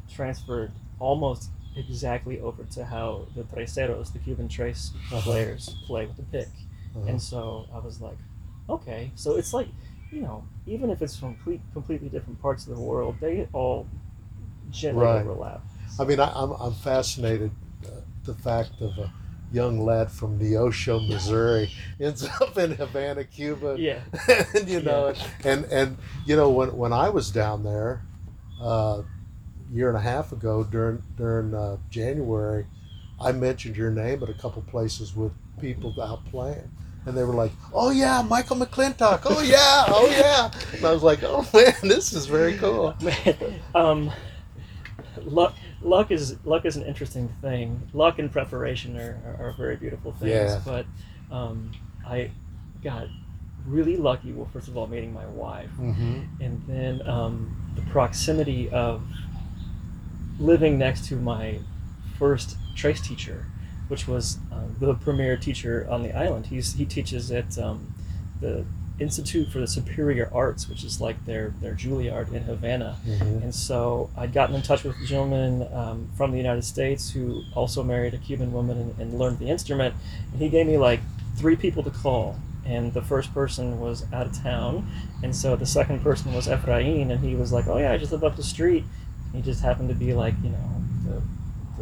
transferred 0.09 0.71
almost 1.01 1.51
exactly 1.77 2.41
over 2.41 2.65
to 2.65 2.85
how 2.85 3.27
the 3.37 3.43
treseros, 3.45 4.13
the 4.13 4.19
Cuban 4.19 4.49
tres 4.49 4.93
Uh-huh. 5.13 5.21
players, 5.23 5.75
play 5.87 6.07
with 6.07 6.17
the 6.17 6.23
pick. 6.25 6.49
Uh-huh. 6.97 7.09
And 7.09 7.23
so 7.23 7.67
I 7.75 7.79
was 7.79 8.01
like, 8.01 8.19
okay, 8.69 9.11
so 9.15 9.37
it's 9.37 9.53
like, 9.55 9.69
you 10.11 10.21
know, 10.23 10.45
even 10.67 10.91
if 10.91 11.03
it's 11.03 11.17
from 11.17 11.35
complete, 11.35 11.61
completely 11.73 12.09
different 12.09 12.41
parts 12.43 12.67
of 12.67 12.75
the 12.75 12.81
world, 12.81 13.17
they 13.21 13.49
all 13.53 13.87
gently 14.71 15.03
Right. 15.05 15.21
overlap. 15.23 15.63
I 15.99 16.05
mean, 16.05 16.21
I, 16.21 16.33
I'm, 16.35 16.53
I'm 16.53 16.75
fascinated 16.75 17.51
uh, 17.87 17.91
the 18.25 18.35
fact 18.35 18.81
of 18.81 18.97
a 18.99 19.13
young 19.53 19.85
lad 19.85 20.11
from 20.11 20.39
Neosho, 20.39 21.07
Missouri, 21.09 21.71
ends 22.01 22.25
up 22.41 22.57
in 22.59 22.73
Havana, 22.73 23.25
Cuba. 23.25 23.77
Yeah. 23.79 24.01
and 24.55 24.69
you 24.69 24.81
know, 24.81 25.13
and 25.45 25.65
and 25.67 25.97
you 26.27 26.37
know 26.37 26.51
when 26.51 26.77
when 26.77 26.93
I 26.93 27.09
was 27.11 27.31
down 27.31 27.65
there, 27.65 28.03
uh, 28.61 29.03
year 29.73 29.89
and 29.89 29.97
a 29.97 30.01
half 30.01 30.33
ago 30.33 30.65
during 30.65 31.03
during 31.17 31.55
uh, 31.55 31.77
January, 31.91 32.67
I 33.21 33.33
mentioned 33.33 33.77
your 33.77 33.91
name 33.91 34.23
at 34.23 34.29
a 34.29 34.35
couple 34.35 34.63
places 34.63 35.15
with 35.15 35.33
people 35.61 35.95
out 36.03 36.25
playing. 36.27 36.71
And 37.07 37.17
they 37.17 37.25
were 37.25 37.35
like, 37.35 37.53
"Oh 37.73 37.91
yeah, 37.91 38.23
Michael 38.23 38.57
McClintock. 38.57 39.23
Oh 39.25 39.41
yeah, 39.41 39.85
oh 39.89 40.07
yeah." 40.11 40.51
And 40.75 40.85
I 40.85 40.93
was 40.93 41.03
like, 41.03 41.21
"Oh 41.23 41.49
man, 41.55 41.75
this 41.83 42.13
is 42.13 42.27
very 42.27 42.59
cool." 42.59 42.95
um, 43.75 44.11
luck, 45.25 45.55
luck 45.81 46.11
is 46.11 46.37
luck 46.45 46.67
is 46.67 46.77
an 46.77 46.85
interesting 46.85 47.29
thing. 47.41 47.89
Luck 47.95 48.19
and 48.19 48.31
preparation 48.31 48.99
are, 48.99 49.19
are, 49.25 49.49
are 49.49 49.55
very 49.57 49.77
beautiful 49.77 50.13
things. 50.13 50.31
Yeah. 50.31 50.61
But 50.63 50.87
um, 51.31 51.73
I 52.07 52.31
got 52.85 53.07
really 53.67 53.97
lucky. 53.97 54.33
Well, 54.33 54.49
first 54.53 54.69
of 54.69 54.77
all, 54.77 54.87
meeting 54.87 55.13
my 55.13 55.27
wife, 55.27 55.71
hmm 55.71 56.21
and 56.41 56.63
then 56.67 57.07
um, 57.09 57.73
the 57.77 57.83
proximity 57.91 58.69
of 58.71 59.03
living 60.41 60.79
next 60.79 61.05
to 61.07 61.17
my 61.17 61.59
first 62.19 62.57
tres 62.77 63.01
teacher, 63.01 63.47
which 63.89 64.09
was 64.09 64.39
um, 64.53 64.77
the 64.81 64.95
premier 64.95 65.37
teacher 65.37 65.87
on 65.91 66.03
the 66.03 66.13
island. 66.17 66.47
He's 66.47 66.75
he 66.75 66.85
teaches 66.85 67.31
at 67.31 67.59
um, 67.59 67.95
the 68.41 68.65
Institute 68.99 69.49
for 69.49 69.61
the 69.61 69.67
Superior 69.67 70.29
Arts, 70.33 70.69
which 70.69 70.85
is 70.85 71.01
like 71.01 71.25
their 71.25 71.55
their 71.63 71.75
Juilliard 71.75 72.33
in 72.35 72.43
Havana. 72.43 72.97
hmm 73.05 73.43
And 73.43 73.55
so 73.55 74.11
I'd 74.17 74.33
gotten 74.35 74.55
in 74.55 74.63
touch 74.63 74.85
with 74.85 74.97
a 75.03 75.07
gentleman 75.07 75.67
um, 75.73 76.09
from 76.17 76.33
the 76.33 76.37
United 76.37 76.65
States 76.65 77.11
who 77.11 77.43
also 77.55 77.83
married 77.83 78.13
a 78.13 78.19
Cuban 78.19 78.53
woman 78.53 78.77
and, 78.79 78.99
and 79.01 79.19
learned 79.19 79.39
the 79.39 79.49
instrument. 79.49 79.95
And 80.33 80.43
he 80.43 80.49
gave 80.51 80.67
me 80.67 80.77
like 80.77 81.01
three 81.37 81.57
people 81.57 81.83
to 81.85 81.91
call. 81.91 82.37
And 82.67 82.93
the 82.93 83.01
first 83.03 83.33
person 83.33 83.81
was 83.81 84.05
out 84.13 84.27
of 84.27 84.43
town. 84.43 84.87
And 85.23 85.35
so 85.35 85.57
the 85.57 85.67
second 85.67 86.03
person 86.03 86.35
was 86.35 86.47
Efrain. 86.47 87.11
And 87.11 87.25
he 87.25 87.35
was 87.35 87.53
like, 87.53 87.67
oh, 87.69 87.79
yeah, 87.79 87.93
I 87.93 87.97
just 87.97 88.13
live 88.13 88.23
up 88.23 88.37
the 88.37 88.43
street. 88.43 88.85
He 89.33 89.43
just 89.43 89.63
happened 89.63 89.89
to 89.91 89.95
be 89.95 90.13
like, 90.15 90.35
you 90.43 90.51
know, 90.51 90.59
the, 91.07 91.23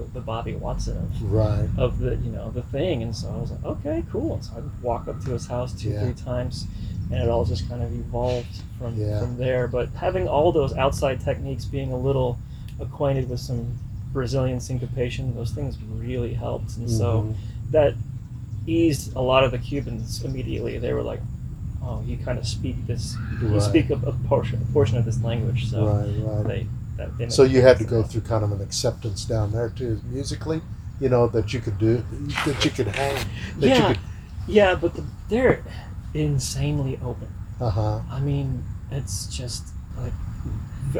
the, 0.02 0.08
the 0.14 0.20
Bobby 0.20 0.54
Watson 0.54 0.96
of, 0.98 1.22
Right. 1.32 1.68
of 1.76 1.98
the 1.98 2.16
you 2.16 2.30
know 2.30 2.50
the 2.50 2.62
thing 2.62 3.02
and 3.02 3.14
so 3.16 3.28
I 3.30 3.36
was 3.36 3.50
like 3.50 3.64
okay 3.64 4.04
cool 4.12 4.34
and 4.34 4.44
so 4.44 4.52
I'd 4.56 4.82
walk 4.82 5.08
up 5.08 5.20
to 5.24 5.30
his 5.30 5.46
house 5.48 5.72
two 5.72 5.90
Yeah. 5.90 6.04
three 6.04 6.12
times 6.14 6.66
and 7.10 7.20
it 7.20 7.28
all 7.28 7.44
just 7.44 7.68
kind 7.68 7.82
of 7.82 7.92
evolved 7.92 8.62
from 8.78 8.94
Yeah. 8.96 9.18
from 9.20 9.36
there 9.38 9.66
but 9.66 9.88
having 9.90 10.28
all 10.28 10.52
those 10.52 10.72
outside 10.76 11.20
techniques 11.20 11.64
being 11.64 11.90
a 11.92 11.96
little 11.98 12.38
acquainted 12.78 13.28
with 13.28 13.40
some 13.40 13.76
Brazilian 14.12 14.60
syncopation 14.60 15.34
those 15.34 15.50
things 15.50 15.76
really 15.82 16.34
helped 16.34 16.76
and 16.76 16.88
so 16.88 17.22
Mhm. 17.22 17.34
that 17.72 17.94
eased 18.68 19.16
a 19.16 19.20
lot 19.20 19.42
of 19.42 19.50
the 19.50 19.58
Cubans 19.58 20.22
immediately 20.22 20.78
they 20.78 20.92
were 20.92 21.02
like 21.02 21.20
oh 21.82 22.02
you 22.06 22.16
kind 22.18 22.38
of 22.38 22.46
speak 22.46 22.86
this 22.86 23.16
you 23.42 23.60
speak 23.60 23.90
a, 23.90 23.94
a 23.94 24.12
portion 24.28 24.60
a 24.62 24.72
portion 24.72 24.96
of 24.96 25.04
this 25.04 25.20
language 25.24 25.68
so 25.70 25.86
right. 25.86 26.36
Right. 26.36 26.46
they 26.46 26.66
that, 26.98 27.32
So 27.32 27.44
you 27.44 27.62
had 27.62 27.78
to 27.78 27.84
go 27.84 28.02
through 28.02 28.22
kind 28.22 28.44
of 28.44 28.52
an 28.52 28.60
acceptance 28.60 29.24
down 29.24 29.52
there 29.52 29.70
too, 29.70 30.00
musically. 30.04 30.60
You 31.00 31.08
know 31.08 31.28
that 31.28 31.54
you 31.54 31.60
could 31.60 31.78
do, 31.78 32.04
that 32.44 32.64
you 32.64 32.70
could 32.70 32.88
hang. 32.88 33.24
That 33.58 33.66
yeah 33.66 33.76
You 33.76 33.94
could, 33.94 34.02
yeah 34.46 34.74
but 34.74 34.94
the, 34.94 35.04
they're 35.28 35.62
insanely 36.12 36.98
open 37.04 37.28
uh 37.60 37.70
huh. 37.70 38.00
I 38.10 38.20
mean, 38.20 38.64
it's 38.90 39.26
just 39.26 39.68
like, 39.96 40.12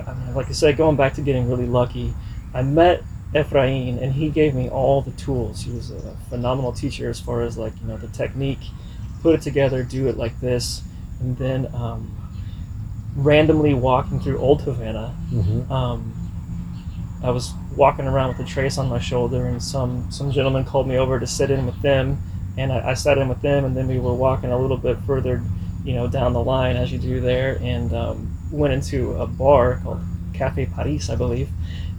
I 0.07 0.15
mean, 0.15 0.35
like 0.35 0.49
I 0.49 0.53
said, 0.53 0.77
going 0.77 0.97
back 0.97 1.15
to 1.15 1.23
getting 1.23 1.49
really 1.49 1.67
lucky, 1.67 2.15
I 2.53 2.63
met 2.63 3.03
Efrain 3.35 4.03
and 4.03 4.13
he 4.13 4.29
gave 4.29 4.55
me 4.55 4.69
all 4.69 5.03
the 5.03 5.13
tools. 5.13 5.63
He 5.63 5.71
was 5.71 5.91
a 5.91 6.17
phenomenal 6.29 6.73
teacher 6.73 7.09
as 7.09 7.21
far 7.21 7.43
as 7.43 7.57
like, 7.57 7.75
you 7.81 7.87
know, 7.87 7.97
the 7.97 8.09
technique, 8.09 8.59
put 9.23 9.35
it 9.35 9.43
together, 9.43 9.85
do 9.85 10.09
it 10.09 10.17
like 10.17 10.41
this. 10.41 10.83
And 11.21 11.37
then 11.39 11.73
um, 11.75 12.28
randomly 13.17 13.75
walking 13.75 14.21
through 14.21 14.39
Old 14.39 14.63
Havana, 14.63 15.09
hmm 15.31 15.71
um, 15.73 16.15
I 17.23 17.31
was 17.31 17.53
walking 17.77 18.07
around 18.07 18.29
with 18.29 18.47
a 18.47 18.49
tres 18.49 18.79
on 18.79 18.89
my 18.89 19.01
shoulder, 19.01 19.47
and 19.47 19.63
some 19.63 20.11
some 20.11 20.31
gentleman 20.31 20.65
called 20.65 20.87
me 20.87 20.97
over 20.97 21.19
to 21.19 21.27
sit 21.27 21.51
in 21.51 21.67
with 21.67 21.81
them, 21.83 22.23
and 22.57 22.73
I, 22.73 22.91
I 22.91 22.95
sat 22.95 23.19
in 23.19 23.29
with 23.29 23.41
them, 23.43 23.65
and 23.65 23.77
then 23.77 23.89
we 23.89 23.99
were 23.99 24.15
walking 24.15 24.53
a 24.53 24.59
little 24.59 24.77
bit 24.77 24.99
further, 24.99 25.43
you 25.85 25.95
know, 25.95 26.07
down 26.07 26.33
the 26.33 26.43
line 26.43 26.77
as 26.77 26.93
you 26.93 26.99
do 26.99 27.21
there, 27.21 27.59
and 27.61 27.93
um, 27.93 28.39
went 28.53 28.73
into 28.73 29.13
a 29.15 29.27
bar 29.27 29.81
called 29.83 30.01
Cafe 30.33 30.67
Paris, 30.67 31.11
I 31.11 31.17
believe, 31.17 31.49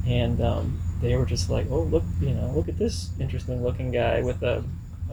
and 0.07 0.41
um, 0.41 0.79
they 1.01 1.15
were 1.17 1.25
just 1.25 1.49
like, 1.49 1.67
"Oh, 1.69 1.81
look, 1.81 2.03
you 2.21 2.31
know, 2.31 2.51
look 2.55 2.69
at 2.69 2.77
this 2.77 3.09
interesting 3.19 3.61
looking 3.61 3.91
guy 3.91 4.21
with 4.21 4.41
a 4.41 4.63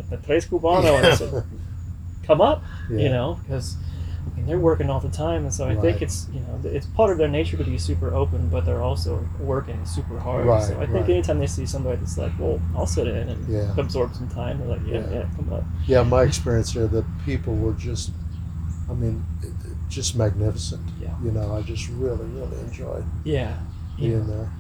the 0.09 0.19
tres 0.19 0.47
cubano," 0.47 0.99
and 0.99 1.07
I 1.07 1.15
said, 1.17 1.45
"Come 2.23 2.41
up." 2.41 2.63
Yeah. 2.89 2.99
you 2.99 3.09
know, 3.09 3.41
because 3.43 3.77
I 4.27 4.37
mean, 4.37 4.47
they're 4.47 4.59
working 4.59 4.91
all 4.91 5.01
the 5.01 5.09
time, 5.09 5.45
and 5.45 5.53
so 5.55 5.65
I 5.67 5.75
Right. 5.75 5.81
think 5.81 6.03
it's 6.03 6.29
you 6.33 6.41
know 6.41 6.59
it's 6.65 6.87
part 6.87 7.11
of 7.13 7.19
their 7.19 7.29
nature 7.29 7.57
to 7.57 7.65
be 7.65 7.79
super 7.79 8.13
open, 8.15 8.49
but 8.49 8.65
they're 8.67 8.83
also 8.83 9.27
working 9.41 9.85
super 9.87 10.19
hard. 10.19 10.47
Right, 10.47 10.63
so 10.63 10.75
I 10.77 10.87
think 10.87 10.93
right. 11.07 11.11
anytime 11.11 11.39
they 11.39 11.47
see 11.47 11.65
somebody 11.67 11.97
that's 11.97 12.19
like, 12.19 12.33
well, 12.39 12.61
I'll 12.75 12.87
sit 12.87 13.07
in 13.07 13.29
and 13.29 13.49
Yeah. 13.49 13.73
absorb 13.77 14.15
some 14.15 14.29
time, 14.29 14.59
they're 14.59 14.69
like, 14.69 14.87
yeah, 14.87 15.01
Yeah. 15.01 15.11
yeah, 15.11 15.25
come 15.37 15.53
up. 15.53 15.65
Yeah, 15.87 16.03
my 16.03 16.23
experience 16.23 16.73
here, 16.73 16.87
the 16.87 17.05
people 17.25 17.55
were 17.55 17.73
just, 17.75 18.11
I 18.91 18.95
mean, 18.95 19.25
just 19.89 20.17
magnificent. 20.17 20.83
Yeah. 21.01 21.15
You 21.23 21.31
know, 21.31 21.55
I 21.55 21.63
just 21.63 21.89
really, 21.91 22.27
really 22.27 22.59
enjoyed 22.61 23.05
Yeah, 23.25 23.57
being 23.97 24.27
know, 24.27 24.33
there. 24.37 24.51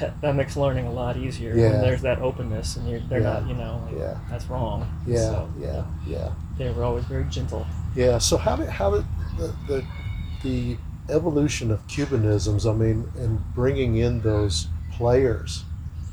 that, 0.00 0.20
that 0.20 0.36
makes 0.36 0.56
learning 0.56 0.86
a 0.86 0.92
lot 0.92 1.16
easier 1.16 1.54
Yeah. 1.56 1.70
when 1.70 1.80
there's 1.80 2.02
that 2.02 2.20
openness 2.20 2.76
and 2.76 2.88
you're, 2.88 3.00
they're 3.08 3.20
Yeah. 3.20 3.32
not, 3.40 3.48
you 3.48 3.54
know, 3.54 3.80
like, 3.86 3.98
Yeah. 3.98 4.14
that's 4.30 4.46
wrong. 4.48 4.86
Yeah, 5.06 5.18
So, 5.18 5.48
yeah, 5.60 5.82
yeah, 6.06 6.28
They 6.58 6.70
were 6.70 6.84
always 6.84 7.04
very 7.04 7.24
gentle. 7.24 7.66
yeah. 7.94 8.18
So 8.18 8.36
how 8.36 8.56
did 8.56 8.68
how 8.68 8.90
did 8.92 9.04
the 9.38 9.54
the, 9.68 9.84
the 10.42 10.76
evolution 11.12 11.70
of 11.70 11.86
Cubanisms? 11.86 12.68
I 12.68 12.74
mean, 12.74 13.10
and 13.18 13.40
bringing 13.54 13.96
in 13.96 14.20
those 14.22 14.68
players, 14.92 15.64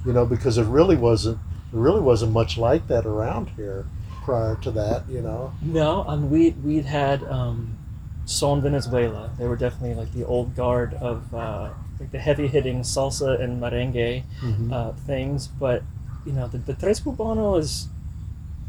you 0.05 0.13
know, 0.13 0.25
because 0.25 0.57
it 0.57 0.65
really 0.65 0.95
wasn't 0.97 1.37
it 1.37 1.77
really 1.77 2.01
wasn't 2.01 2.31
much 2.33 2.57
like 2.57 2.87
that 2.87 3.05
around 3.05 3.49
here 3.55 3.85
prior 4.23 4.55
to 4.57 4.71
that. 4.71 5.09
You 5.09 5.21
know. 5.21 5.53
No, 5.61 6.03
um, 6.07 6.29
we 6.29 6.51
we'd 6.51 6.85
had 6.85 7.23
um, 7.23 7.77
Son 8.25 8.61
Venezuela. 8.61 9.31
They 9.37 9.47
were 9.47 9.55
definitely 9.57 9.95
like 9.95 10.13
the 10.13 10.25
old 10.25 10.55
guard 10.55 10.93
of 10.95 11.33
uh, 11.33 11.69
like 11.99 12.11
the 12.11 12.19
heavy 12.19 12.47
hitting 12.47 12.81
salsa 12.81 13.41
and 13.41 13.61
merengue 13.61 14.23
Mhm. 14.41 14.71
uh, 14.71 14.91
things. 15.07 15.47
But 15.47 15.83
you 16.25 16.31
know, 16.33 16.47
the, 16.47 16.57
the 16.57 16.73
tres 16.73 17.01
cubano 17.01 17.59
is 17.59 17.87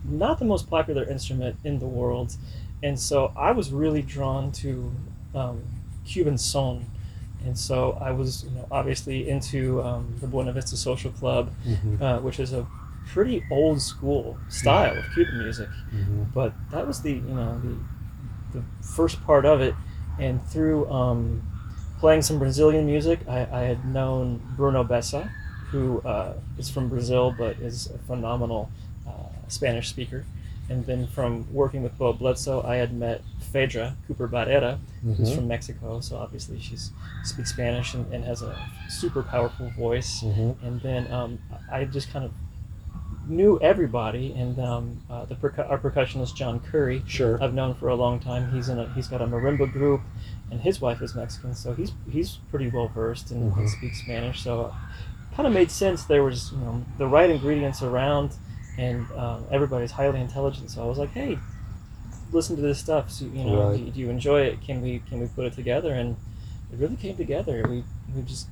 not 0.05 0.39
the 0.39 0.45
most 0.45 0.69
popular 0.69 1.03
instrument 1.05 1.57
in 1.65 1.79
the 1.79 1.87
world, 1.87 2.37
and 2.85 2.97
so 3.09 3.33
I 3.49 3.51
was 3.59 3.67
really 3.73 4.03
drawn 4.03 4.53
to 4.63 4.93
um, 5.35 5.57
Cuban 6.07 6.39
son. 6.39 6.85
And 7.47 7.59
so 7.59 7.77
I 8.01 8.11
was, 8.21 8.45
you 8.45 8.51
know, 8.57 8.67
obviously 8.71 9.29
into 9.29 9.83
um, 9.83 10.03
the 10.21 10.27
Buena 10.27 10.53
Vista 10.53 10.77
Social 10.77 11.11
Club, 11.21 11.51
Mhm. 11.67 12.01
uh, 12.01 12.19
which 12.27 12.39
is 12.41 12.53
a 12.53 12.67
pretty 13.13 13.39
old 13.51 13.81
school 13.83 14.37
style 14.49 14.97
of 15.01 15.05
Cuban 15.15 15.37
music 15.39 15.69
Mhm. 15.93 16.33
but 16.33 16.51
that 16.73 16.87
was 16.87 17.01
the 17.03 17.13
you 17.13 17.35
know 17.41 17.61
the 17.65 17.75
the 18.59 18.63
first 18.97 19.17
part 19.27 19.45
of 19.45 19.61
it 19.61 19.75
and 20.19 20.41
through 20.53 20.89
um, 20.91 21.43
playing 22.01 22.23
some 22.23 22.39
brazilian 22.39 22.87
music 22.87 23.19
I, 23.29 23.41
I 23.61 23.63
had 23.71 23.81
known 23.85 24.41
bruno 24.57 24.83
bessa 24.85 25.29
who 25.71 26.01
uh, 26.15 26.33
is 26.59 26.71
from 26.71 26.89
brazil 26.89 27.35
but 27.37 27.53
is 27.61 27.77
a 27.97 27.99
phenomenal 28.09 28.71
uh, 29.07 29.13
spanish 29.49 29.89
speaker 29.91 30.25
and 30.71 30.87
then 30.87 31.07
from 31.07 31.47
working 31.53 31.83
with 31.83 31.97
bo 31.99 32.13
bledsoe 32.13 32.63
i 32.63 32.77
had 32.77 32.93
met 32.95 33.21
phaedra 33.53 33.97
cooper 34.07 34.27
barrera 34.29 34.79
who's 35.03 35.31
Mhm. 35.31 35.35
from 35.37 35.49
mexico 35.49 36.01
so 36.01 36.17
obviously 36.17 36.59
she 36.59 36.77
speaks 37.23 37.51
spanish 37.51 37.95
and, 37.95 38.13
and 38.13 38.25
has 38.25 38.43
a 38.43 38.57
super 38.89 39.23
powerful 39.23 39.71
voice 39.71 40.23
Mhm. 40.23 40.57
and 40.63 40.81
then 40.81 41.11
um, 41.13 41.39
I 41.71 41.85
just 41.85 42.11
kind 42.13 42.25
of 42.25 42.33
knew 43.27 43.59
everybody, 43.63 44.33
and 44.37 44.59
um, 44.59 45.01
uh, 45.09 45.25
the 45.25 45.35
percu- 45.35 45.69
our 45.71 45.79
percussionist 45.79 46.35
John 46.37 46.61
Curry, 46.61 47.03
Sure. 47.07 47.43
I've 47.43 47.55
known 47.55 47.75
for 47.75 47.89
a 47.89 47.95
long 47.95 48.21
time. 48.21 48.53
He's 48.53 48.69
in 48.69 48.79
a 48.79 48.93
he's 48.95 49.09
got 49.09 49.23
a 49.23 49.27
marimba 49.27 49.73
group, 49.73 50.03
and 50.51 50.61
his 50.61 50.79
wife 50.83 51.01
is 51.01 51.15
Mexican, 51.15 51.55
so 51.55 51.73
he's 51.73 51.93
he's 52.11 52.37
pretty 52.51 52.69
well 52.69 52.89
versed 52.89 53.31
and, 53.31 53.51
Mhm. 53.53 53.57
and 53.61 53.71
speaks 53.71 54.01
Spanish. 54.03 54.43
So, 54.43 54.75
kind 55.35 55.47
of 55.47 55.55
made 55.55 55.71
sense. 55.71 56.05
There 56.05 56.23
was 56.23 56.53
you 56.53 56.59
know 56.59 56.85
the 56.99 57.07
right 57.07 57.31
ingredients 57.31 57.83
around, 57.83 58.33
and 58.79 59.11
um, 59.13 59.45
everybody's 59.51 59.91
highly 59.93 60.21
intelligent. 60.21 60.71
So 60.71 60.83
I 60.83 60.87
was 60.87 60.99
like, 60.99 61.11
hey, 61.11 61.39
listen 62.33 62.57
to 62.57 62.63
this 62.63 62.79
stuff. 62.79 63.11
So 63.11 63.25
you 63.27 63.45
know, 63.45 63.71
Right. 63.71 63.85
do, 63.85 63.91
do 63.91 64.01
you 64.01 64.11
enjoy 64.11 64.43
it? 64.43 64.61
Can 64.63 64.81
we 64.83 65.01
can 65.09 65.21
we 65.21 65.27
put 65.27 65.45
it 65.47 65.53
together? 65.55 65.93
And 65.95 66.17
it 66.73 66.79
really 66.79 66.97
came 66.97 67.17
together. 67.17 67.65
We 67.69 67.85
we 68.15 68.23
just 68.23 68.49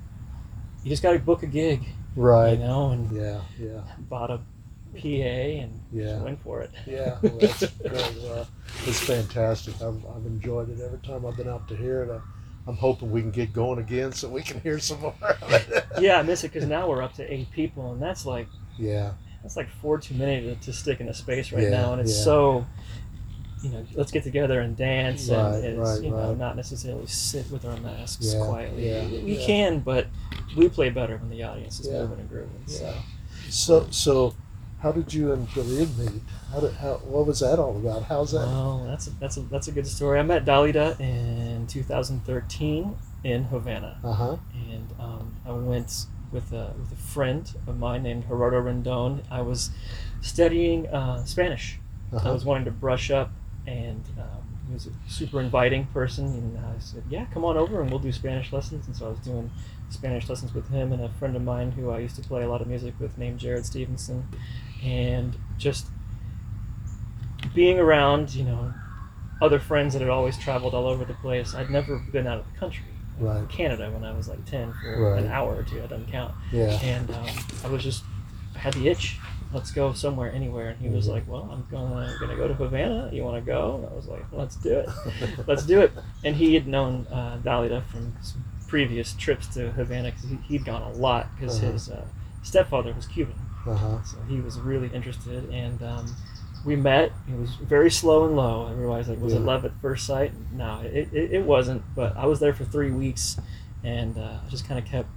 you 0.83 0.89
just 0.89 1.03
got 1.03 1.13
to 1.13 1.19
book 1.19 1.43
a 1.43 1.47
gig, 1.47 1.83
Right. 2.15 2.51
you 2.53 2.59
know, 2.65 2.91
and 2.91 3.11
Yeah. 3.15 3.41
Yeah. 3.59 3.81
bought 4.09 4.31
a 4.31 4.39
PA 4.95 5.61
and 5.63 5.79
Yeah. 5.91 6.21
went 6.21 6.41
for 6.43 6.61
it. 6.61 6.71
Yeah, 6.85 7.17
well, 7.21 7.37
that's. 7.39 7.61
Well, 8.23 8.47
it's 8.85 8.99
fantastic. 8.99 9.75
I've, 9.81 10.03
I've 10.05 10.25
enjoyed 10.25 10.69
it 10.69 10.79
every 10.81 10.97
time 10.99 11.25
I've 11.25 11.37
been 11.37 11.47
out 11.49 11.67
to 11.69 11.75
hear 11.75 12.03
it. 12.03 12.11
I, 12.11 12.19
I'm 12.67 12.75
hoping 12.77 13.11
we 13.11 13.21
can 13.21 13.31
get 13.31 13.53
going 13.53 13.79
again 13.79 14.11
so 14.13 14.29
we 14.29 14.41
can 14.41 14.59
hear 14.61 14.79
some 14.79 14.99
more. 15.01 15.13
of 15.21 15.51
it. 15.53 15.85
yeah, 15.99 16.17
I 16.19 16.23
miss 16.23 16.43
it 16.43 16.47
because 16.53 16.67
now 16.67 16.87
we're 16.89 17.01
up 17.01 17.13
to 17.15 17.33
eight 17.33 17.49
people, 17.51 17.91
and 17.93 18.01
that's 18.01 18.25
like 18.25 18.47
Yeah. 18.77 19.13
That's 19.43 19.55
like 19.55 19.69
four 19.81 19.99
too 19.99 20.15
many 20.15 20.41
to, 20.41 20.55
to 20.55 20.73
stick 20.73 20.99
in 20.99 21.07
a 21.09 21.13
space 21.13 21.51
right 21.51 21.63
Yeah, 21.63 21.69
now, 21.69 21.91
and 21.93 22.01
it's 22.01 22.17
yeah. 22.17 22.23
so. 22.23 22.65
You 23.61 23.69
know, 23.69 23.85
let's 23.95 24.11
get 24.11 24.25
together 24.25 24.59
and 24.59 24.75
dance, 24.75 25.29
Right, 25.29 25.53
and 25.55 25.63
it's, 25.63 25.77
right, 25.79 26.01
you 26.03 26.09
know, 26.09 26.27
right. 26.29 26.37
not 26.37 26.57
necessarily 26.57 27.07
sit 27.07 27.49
with 27.49 27.63
our 27.63 27.77
masks 27.77 28.33
Yeah, 28.33 28.45
quietly. 28.45 28.89
yeah, 28.89 29.07
we 29.07 29.37
yeah. 29.39 29.45
can, 29.45 29.79
but 29.79 30.07
we 30.57 30.67
play 30.67 30.89
better 30.89 31.15
when 31.15 31.29
the 31.29 31.43
audience 31.43 31.79
is 31.79 31.87
moving 31.87 32.19
and 32.19 32.29
grooving. 32.29 32.61
So. 32.67 32.93
So, 33.49 33.87
so 33.89 34.35
how 34.81 34.91
did 34.91 35.13
you 35.13 35.31
and 35.31 35.47
Dalia 35.47 35.87
meet? 35.97 36.21
How 36.51 36.59
did 36.59 36.73
how, 36.73 36.95
what 37.05 37.25
was 37.25 37.39
that 37.39 37.57
all 37.57 37.77
about? 37.77 38.03
How's 38.03 38.33
that? 38.33 38.39
Well, 38.47 38.83
that's 38.85 39.07
a, 39.07 39.11
that's 39.11 39.37
a, 39.37 39.41
that's 39.43 39.69
a 39.69 39.71
good 39.71 39.87
story. 39.87 40.19
I 40.19 40.23
met 40.23 40.43
Dalida 40.43 40.99
in 40.99 41.65
2013 41.67 42.97
in 43.23 43.43
Havana, 43.45 43.97
Uh 44.03 44.11
huh. 44.11 44.37
and 44.69 44.89
um, 44.99 45.35
I 45.45 45.51
went 45.53 46.07
with 46.33 46.51
a 46.51 46.73
with 46.79 46.91
a 46.91 46.95
friend 46.95 47.53
of 47.67 47.77
mine 47.77 48.03
named 48.03 48.25
Gerardo 48.27 48.61
Rendon. 48.61 49.23
I 49.31 49.41
was 49.41 49.69
studying 50.21 50.87
uh, 50.87 51.23
Spanish. 51.25 51.79
I 52.11 52.15
Uh-huh. 52.17 52.33
was 52.33 52.43
wanting 52.45 52.65
to 52.65 52.71
brush 52.71 53.09
up, 53.11 53.31
and 53.65 54.03
um, 54.19 54.43
he 54.67 54.73
was 54.73 54.87
a 54.87 54.91
super 55.07 55.39
inviting 55.39 55.85
person. 55.87 56.25
And 56.25 56.57
I 56.57 56.79
said, 56.79 57.03
"Yeah, 57.09 57.25
come 57.33 57.45
on 57.45 57.55
over, 57.57 57.81
and 57.81 57.89
we'll 57.89 57.99
do 57.99 58.11
Spanish 58.11 58.51
lessons." 58.51 58.87
And 58.87 58.95
so 58.95 59.05
I 59.07 59.09
was 59.09 59.19
doing 59.19 59.49
Spanish 59.89 60.27
lessons 60.29 60.53
with 60.53 60.69
him 60.69 60.91
and 60.91 61.01
a 61.03 61.09
friend 61.09 61.35
of 61.35 61.43
mine 61.43 61.71
who 61.71 61.89
I 61.91 61.99
used 61.99 62.15
to 62.15 62.21
play 62.23 62.43
a 62.43 62.49
lot 62.49 62.61
of 62.61 62.67
music 62.67 62.93
with, 62.99 63.17
named 63.17 63.39
Jared 63.39 63.65
Stevenson, 63.65 64.27
and 64.83 65.35
just 65.57 65.87
being 67.53 67.77
around, 67.79 68.33
you 68.33 68.43
know, 68.43 68.73
other 69.41 69.59
friends 69.59 69.93
that 69.93 69.99
had 70.01 70.09
always 70.09 70.37
traveled 70.37 70.73
all 70.73 70.87
over 70.87 71.05
the 71.05 71.13
place. 71.15 71.53
I'd 71.53 71.69
never 71.69 71.99
been 72.11 72.25
out 72.27 72.39
of 72.39 72.45
the 72.51 72.57
country. 72.59 72.85
Right. 73.19 73.47
Canada 73.49 73.89
when 73.91 74.03
I 74.03 74.11
was 74.11 74.27
like 74.27 74.43
10 74.45 74.73
for 74.81 75.15
an 75.15 75.27
hour 75.27 75.55
or 75.55 75.63
two. 75.63 75.77
I 75.77 75.87
didn't 75.87 76.07
count. 76.11 76.33
Yeah. 76.51 76.79
And 76.81 77.09
um, 77.11 77.27
I 77.63 77.67
was 77.67 77.83
just, 77.83 78.03
I 78.55 78.59
had 78.59 78.73
the 78.73 78.87
itch. 78.89 79.19
Let's 79.53 79.71
go 79.71 79.93
somewhere, 79.93 80.31
anywhere. 80.31 80.69
And 80.69 80.79
he 80.79 80.89
was 80.89 81.05
Mhm. 81.07 81.11
like, 81.11 81.27
"Well, 81.27 81.47
I'm 81.51 81.63
gonna 81.69 82.15
gonna 82.19 82.35
go 82.35 82.47
to 82.47 82.55
Havana. 82.55 83.09
You 83.13 83.23
want 83.23 83.37
to 83.37 83.45
go?" 83.45 83.75
And 83.75 83.85
I 83.85 83.93
was 83.93 84.07
like, 84.07 84.25
"Let's 84.31 84.55
do 84.55 84.79
it. 84.79 84.89
Let's 85.47 85.63
do 85.63 85.79
it." 85.81 85.91
And 86.23 86.35
he 86.35 86.55
had 86.55 86.65
known 86.67 87.05
uh, 87.11 87.37
Dalida 87.43 87.83
from 87.85 88.15
some 88.21 88.43
previous 88.67 89.13
trips 89.13 89.45
to 89.53 89.71
Havana 89.73 90.09
because 90.11 90.27
he, 90.31 90.37
he'd 90.47 90.65
gone 90.65 90.81
a 90.81 90.91
lot 90.93 91.27
because 91.35 91.61
Uh-huh. 91.61 91.71
his 91.71 91.89
uh, 91.89 92.03
stepfather 92.41 92.93
was 92.93 93.05
Cuban. 93.05 93.35
Uh 93.67 93.75
huh. 93.75 94.03
So 94.03 94.17
he 94.27 94.41
was 94.41 94.59
really 94.59 94.89
interested, 94.91 95.47
and 95.51 95.83
um, 95.83 96.15
we 96.65 96.75
met. 96.75 97.11
It 97.27 97.37
was 97.37 97.55
very 97.55 97.91
slow 97.91 98.25
and 98.25 98.35
low. 98.35 98.67
Everybody's 98.69 99.09
like, 99.09 99.19
"Was 99.19 99.33
it 99.33 99.39
love 99.39 99.65
at 99.65 99.71
first 99.81 100.05
sight?" 100.05 100.31
No, 100.51 100.81
it, 100.83 101.09
it, 101.13 101.33
it 101.33 101.43
wasn't. 101.43 101.83
But 101.95 102.15
I 102.15 102.25
was 102.25 102.39
there 102.39 102.53
for 102.53 102.63
three 102.63 102.91
weeks, 102.91 103.37
and 103.83 104.17
uh, 104.17 104.39
I 104.45 104.49
just 104.49 104.67
kind 104.67 104.79
of 104.79 104.85
kept 104.85 105.09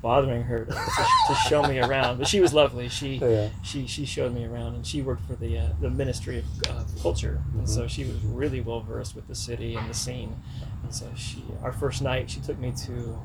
bothering 0.00 0.44
her 0.44 0.64
to, 0.64 0.72
to, 0.72 1.34
show 1.48 1.62
me 1.62 1.78
around. 1.78 2.18
But 2.18 2.26
she 2.26 2.40
was 2.40 2.54
lovely. 2.54 2.88
She 2.88 3.14
Yeah. 3.22 3.48
she 3.62 3.86
she 3.86 4.04
showed 4.04 4.32
me 4.32 4.44
around, 4.44 4.74
and 4.74 4.86
she 4.86 5.02
worked 5.02 5.26
for 5.26 5.34
the 5.34 5.58
uh, 5.58 5.68
the 5.80 5.90
Ministry 5.90 6.38
of 6.38 6.44
uh, 6.68 6.84
Culture, 7.02 7.42
and 7.54 7.68
so 7.68 7.86
she 7.88 8.04
was 8.04 8.22
really 8.22 8.60
well 8.60 8.80
versed 8.80 9.16
with 9.16 9.26
the 9.28 9.34
city 9.34 9.74
and 9.74 9.88
the 9.88 9.94
scene. 9.94 10.36
And 10.82 10.94
so 10.94 11.08
she, 11.16 11.44
our 11.62 11.72
first 11.72 12.02
night, 12.02 12.30
she 12.30 12.40
took 12.40 12.58
me 12.58 12.72
to 12.86 13.18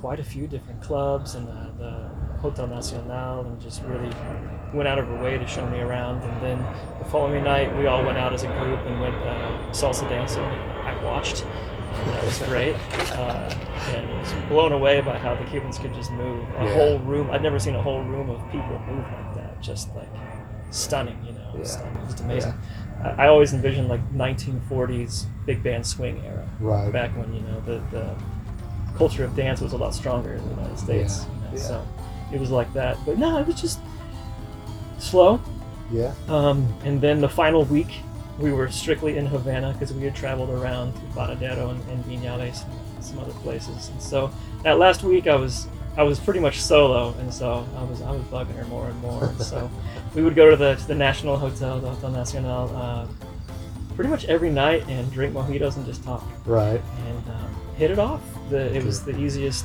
quite 0.00 0.20
a 0.20 0.24
few 0.24 0.46
different 0.46 0.80
clubs 0.82 1.34
and 1.34 1.46
the, 1.48 1.72
the 1.78 2.38
Hotel 2.40 2.66
Nacional, 2.66 3.40
and 3.46 3.60
just 3.60 3.82
really 3.84 4.10
went 4.72 4.86
out 4.88 4.98
of 4.98 5.06
her 5.06 5.22
way 5.22 5.36
to 5.38 5.46
show 5.46 5.68
me 5.70 5.80
around. 5.80 6.22
And 6.22 6.42
then 6.42 6.58
the 6.98 7.04
following 7.06 7.42
night, 7.44 7.76
we 7.76 7.86
all 7.86 8.04
went 8.04 8.18
out 8.18 8.32
as 8.32 8.42
a 8.44 8.46
group 8.46 8.80
and 8.86 9.00
went 9.00 9.14
uh, 9.16 9.58
salsa 9.70 10.08
dancing. 10.08 10.42
I 10.42 11.02
watched. 11.04 11.44
And 11.44 12.10
that 12.14 12.24
was 12.24 12.38
great, 12.42 12.76
uh, 13.16 13.52
and 13.96 14.08
was 14.20 14.32
blown 14.48 14.70
away 14.72 15.00
by 15.00 15.18
how 15.18 15.34
the 15.34 15.44
Cubans 15.46 15.78
could 15.78 15.92
just 15.94 16.12
move 16.12 16.44
a 16.58 16.64
Yeah. 16.64 16.74
whole 16.74 16.98
room. 17.00 17.28
I'd 17.30 17.42
never 17.42 17.58
seen 17.58 17.74
a 17.74 17.82
whole 17.82 18.02
room 18.02 18.30
of 18.30 18.40
people 18.52 18.78
move 18.86 19.04
like 19.04 19.34
that. 19.34 19.60
Just 19.60 19.92
like 19.96 20.08
stunning, 20.70 21.18
you 21.26 21.32
know, 21.32 21.54
Yeah. 21.56 21.64
stunning, 21.64 22.04
just 22.06 22.20
amazing. 22.20 22.54
I, 23.02 23.24
I 23.24 23.28
always 23.28 23.52
envisioned 23.52 23.88
like 23.88 24.00
1940s 24.12 25.26
big 25.46 25.62
band 25.62 25.84
swing 25.86 26.22
era, 26.24 26.46
Right. 26.60 26.92
back 26.92 27.10
when 27.16 27.32
you 27.34 27.40
know 27.40 27.60
the, 27.60 27.80
the 27.90 28.14
culture 28.98 29.24
of 29.24 29.34
dance 29.36 29.60
was 29.60 29.72
a 29.72 29.76
lot 29.76 29.94
stronger 29.94 30.34
in 30.34 30.42
the 30.48 30.54
United 30.56 30.78
States. 30.78 31.24
Yeah. 31.24 31.50
Yeah. 31.54 31.58
So 31.68 31.86
it 32.32 32.40
was 32.40 32.50
like 32.50 32.70
that, 32.74 32.98
but 33.06 33.16
no, 33.16 33.38
it 33.38 33.46
was 33.46 33.58
just 33.60 33.78
slow. 34.98 35.40
Yeah. 35.90 36.12
Um, 36.28 36.72
and 36.84 37.00
then 37.00 37.20
the 37.20 37.28
final 37.28 37.64
week, 37.64 37.88
we 38.38 38.52
were 38.52 38.68
strictly 38.70 39.16
in 39.16 39.26
Havana 39.26 39.72
because 39.72 39.92
we 39.92 40.02
had 40.04 40.14
traveled 40.14 40.50
around 40.50 40.92
to 40.94 41.00
Varadero 41.16 41.70
and, 41.70 41.80
and 41.90 42.04
Vinales 42.04 42.64
and 42.96 43.04
some 43.04 43.18
other 43.18 43.32
places. 43.44 43.88
And 43.88 44.00
so 44.02 44.30
that 44.64 44.78
last 44.78 45.02
week, 45.02 45.26
I 45.26 45.36
was 45.36 45.66
I 45.96 46.02
was 46.04 46.20
pretty 46.20 46.38
much 46.40 46.60
solo, 46.60 47.14
and 47.18 47.32
so 47.32 47.66
I 47.76 47.82
was 47.84 48.02
I 48.02 48.10
was 48.10 48.22
bugging 48.24 48.54
her 48.56 48.64
more 48.66 48.86
and 48.88 49.00
more. 49.00 49.24
And 49.24 49.40
so 49.42 49.70
we 50.14 50.22
would 50.22 50.34
go 50.36 50.50
to 50.50 50.56
the 50.56 50.74
to 50.76 50.86
the 50.86 50.94
National 50.94 51.36
Hotel, 51.36 51.80
the 51.80 51.90
Hotel 51.90 52.10
Nacional, 52.10 52.76
uh, 52.76 53.06
pretty 53.96 54.10
much 54.10 54.24
every 54.26 54.50
night 54.50 54.84
and 54.88 55.10
drink 55.10 55.34
mojitos 55.34 55.76
and 55.76 55.84
just 55.86 56.04
talk 56.04 56.22
Right. 56.46 56.80
and 57.08 57.28
um, 57.30 57.56
hit 57.78 57.90
it 57.90 57.98
off. 57.98 58.20
The, 58.50 58.74
it 58.76 58.84
was 58.84 59.04
the 59.04 59.16
easiest 59.16 59.64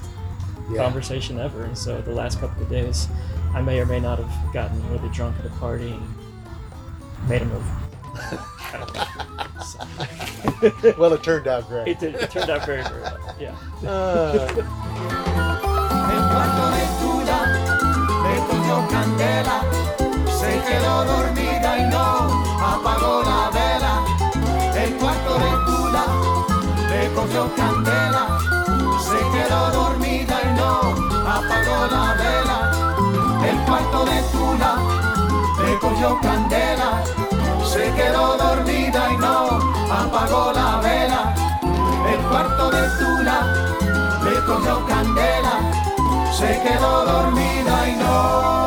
Yeah. 0.69 0.83
conversation 0.83 1.39
ever. 1.39 1.63
And 1.63 1.77
so 1.77 1.99
the 2.01 2.13
last 2.13 2.39
couple 2.39 2.61
of 2.63 2.69
days, 2.69 3.07
I 3.53 3.61
may 3.61 3.79
or 3.79 3.85
may 3.85 3.99
not 3.99 4.19
have 4.19 4.53
gotten 4.53 4.77
really 4.91 5.09
drunk 5.09 5.35
at 5.39 5.45
a 5.45 5.49
party 5.59 5.91
and 5.91 7.29
made 7.29 7.41
a 7.41 7.45
move. 7.45 7.65
I 8.15 8.77
don't 8.77 8.93
know. 8.93 9.03
So, 9.63 10.95
well, 10.97 11.13
it 11.13 11.23
turned 11.23 11.47
out 11.47 11.67
great. 11.67 11.87
it, 11.89 11.99
did, 11.99 12.15
it 12.15 12.31
turned 12.31 12.49
out 12.49 12.65
very, 12.65 12.83
very 12.83 13.01
well. 13.01 13.35
Yeah. 13.39 13.55
Uh, 13.89 15.73
cogió 27.23 27.55
candela, 27.55 28.37
se 28.99 29.19
quedó 29.31 29.71
dormida 29.71 30.35
y 30.43 30.57
no 30.57 30.71
apagó 31.29 31.87
la 31.89 32.15
vela. 32.19 32.59
El 33.49 33.57
cuarto 33.65 34.05
de 34.05 34.21
Tula 34.31 34.75
le 35.63 35.79
cogió 35.79 36.19
candela, 36.21 37.03
se 37.65 37.91
quedó 37.93 38.37
dormida 38.37 39.11
y 39.13 39.17
no 39.17 39.57
apagó 39.91 40.51
la 40.53 40.81
vela. 40.81 41.33
El 42.11 42.19
cuarto 42.29 42.69
de 42.71 42.81
Tula 42.99 43.39
le 44.25 44.43
cogió 44.45 44.85
candela, 44.85 45.55
se 46.37 46.61
quedó 46.61 47.05
dormida 47.05 47.89
y 47.89 47.95
no 48.03 48.62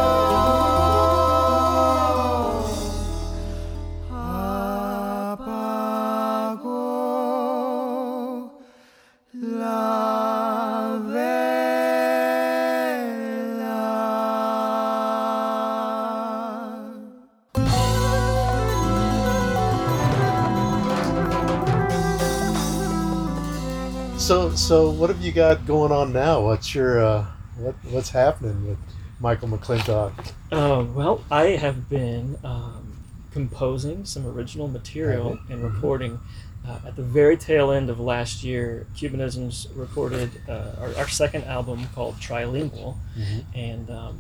so, 24.67 24.91
what 24.91 25.11
have 25.11 25.21
you 25.21 25.31
got 25.33 25.65
going 25.65 25.93
on 25.93 26.13
now? 26.13 26.41
What's 26.41 26.75
your 26.75 27.05
uh, 27.05 27.27
what 27.57 27.75
what's 27.91 28.11
happening 28.11 28.67
with 28.67 28.79
Michael 29.21 29.49
McClintock? 29.49 30.13
Uh, 30.51 30.85
well, 30.93 31.25
I 31.31 31.51
have 31.51 31.89
been 31.89 32.37
um, 32.43 32.99
composing 33.31 34.05
some 34.05 34.27
original 34.27 34.67
material 34.69 35.39
and 35.49 35.63
recording. 35.63 36.19
Uh, 36.67 36.81
at 36.85 36.97
the 36.97 37.03
very 37.03 37.37
tail 37.37 37.71
end 37.71 37.89
of 37.89 38.01
last 38.01 38.43
year, 38.43 38.89
Cubanisms 38.97 39.69
recorded 39.77 40.31
uh, 40.49 40.73
our, 40.81 40.95
our 40.97 41.09
second 41.09 41.45
album 41.45 41.87
called 41.95 42.17
Trilingual, 42.17 42.97
Mhm. 43.17 43.45
and 43.55 43.89
um, 43.91 44.19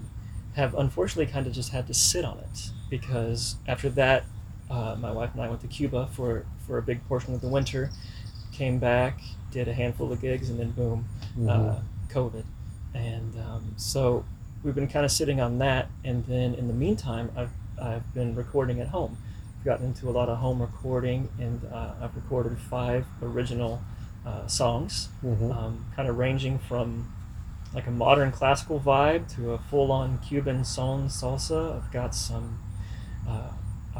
have 0.54 0.72
unfortunately 0.76 1.26
kind 1.32 1.48
of 1.48 1.52
just 1.52 1.72
had 1.72 1.88
to 1.88 1.94
sit 1.94 2.24
on 2.24 2.38
it 2.38 2.70
because 2.88 3.56
after 3.66 3.88
that, 3.90 4.22
uh, 4.70 4.94
my 5.00 5.10
wife 5.10 5.30
and 5.34 5.42
I 5.42 5.48
went 5.48 5.60
to 5.62 5.66
Cuba 5.66 6.08
for, 6.12 6.46
for 6.68 6.78
a 6.78 6.82
big 6.82 7.04
portion 7.08 7.34
of 7.34 7.40
the 7.40 7.48
winter, 7.48 7.90
came 8.56 8.78
back, 8.78 9.20
did 9.50 9.68
a 9.68 9.74
handful 9.74 10.12
of 10.12 10.20
gigs, 10.20 10.48
and 10.50 10.58
then 10.58 10.70
boom, 10.70 11.04
uh, 11.48 11.50
Mhm. 11.50 11.80
COVID. 12.08 12.44
And 12.94 13.34
um, 13.38 13.74
so 13.76 14.24
we've 14.62 14.74
been 14.74 14.88
kind 14.88 15.04
of 15.04 15.12
sitting 15.12 15.40
on 15.40 15.58
that. 15.58 15.88
And 16.04 16.24
then 16.26 16.54
in 16.54 16.66
the 16.68 16.74
meantime, 16.74 17.30
I've, 17.36 17.50
I've 17.80 18.14
been 18.14 18.34
recording 18.34 18.80
at 18.80 18.88
home. 18.88 19.16
I've 19.58 19.64
gotten 19.64 19.86
into 19.86 20.08
a 20.08 20.12
lot 20.18 20.28
of 20.28 20.38
home 20.38 20.60
recording, 20.62 21.28
and 21.38 21.60
uh, 21.72 21.92
I've 22.00 22.14
recorded 22.16 22.56
five 22.58 23.04
original 23.22 23.80
uh, 24.26 24.46
songs, 24.46 25.08
Mhm. 25.24 25.54
um, 25.56 25.84
kind 25.94 26.08
of 26.08 26.16
ranging 26.18 26.58
from 26.58 27.12
like 27.74 27.86
a 27.86 27.90
modern 27.90 28.32
classical 28.32 28.80
vibe 28.80 29.28
to 29.36 29.52
a 29.52 29.58
full-on 29.58 30.18
Cuban 30.18 30.64
son 30.64 31.08
salsa. 31.08 31.76
I've 31.76 31.92
got 31.92 32.14
some. 32.14 32.58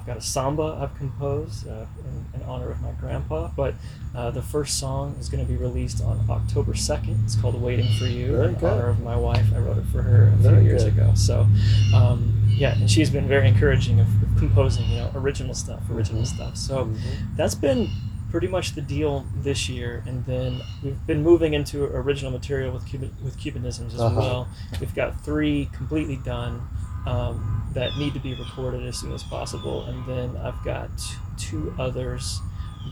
I've 0.07 0.15
got 0.15 0.19
a 0.19 0.25
samba 0.25 0.79
I've 0.81 0.97
composed 0.97 1.67
uh, 1.67 1.85
in, 2.33 2.41
in 2.41 2.47
honor 2.47 2.71
of 2.71 2.81
my 2.81 2.93
grandpa, 2.93 3.51
but 3.57 3.75
uh, 4.15 4.31
the 4.31 4.41
first 4.41 4.79
song 4.79 5.17
is 5.19 5.29
going 5.29 5.45
to 5.45 5.53
be 5.53 5.57
released 5.59 6.01
on 6.01 6.25
October 6.31 6.75
2nd. 6.75 7.25
It's 7.25 7.35
called 7.35 7.61
Waiting 7.61 7.89
for 7.99 8.05
You 8.05 8.37
Very 8.37 8.49
in 8.51 8.55
good. 8.55 8.73
honor 8.73 8.89
of 8.91 9.01
my 9.01 9.17
wife. 9.17 9.45
I 9.53 9.59
wrote 9.59 9.79
it 9.79 9.85
for 9.87 10.03
her 10.03 10.29
a 10.29 10.37
Very 10.37 10.59
few 10.59 10.65
years 10.69 10.85
good. 10.85 10.93
ago. 10.93 11.11
So, 11.17 11.49
um, 11.93 12.41
yeah, 12.47 12.79
and 12.79 12.89
she's 12.89 13.11
been 13.11 13.27
very 13.27 13.49
encouraging 13.49 13.99
of, 13.99 14.07
composing, 14.39 14.89
you 14.91 14.99
know, 14.99 15.11
original 15.17 15.55
stuff, 15.55 15.83
original 15.91 16.23
Mhm. 16.23 16.27
stuff. 16.27 16.57
So 16.57 16.85
Mhm. 16.85 16.97
that's 17.37 17.57
been 17.57 17.89
pretty 18.31 18.47
much 18.47 18.77
the 18.77 18.83
deal 18.83 19.25
this 19.43 19.69
year. 19.69 20.05
And 20.07 20.25
then 20.25 20.61
we've 20.85 21.05
been 21.09 21.25
moving 21.25 21.53
into 21.53 21.83
original 21.85 22.31
material 22.31 22.73
with 22.73 22.87
Cuban, 22.87 23.11
with 23.25 23.37
Cubanisms 23.39 23.93
as 23.95 24.01
Uh-huh. 24.01 24.21
well. 24.21 24.49
We've 24.79 24.95
got 24.95 25.21
three 25.25 25.69
completely 25.73 26.17
done. 26.17 26.61
Um, 27.07 27.53
that 27.75 27.97
need 27.99 28.15
to 28.15 28.21
be 28.21 28.35
recorded 28.35 28.87
as 28.87 28.97
soon 28.99 29.13
as 29.13 29.23
possible, 29.23 29.85
and 29.85 30.05
then 30.07 30.37
I've 30.39 30.63
got 30.65 30.89
two 31.37 31.75
others 31.79 32.41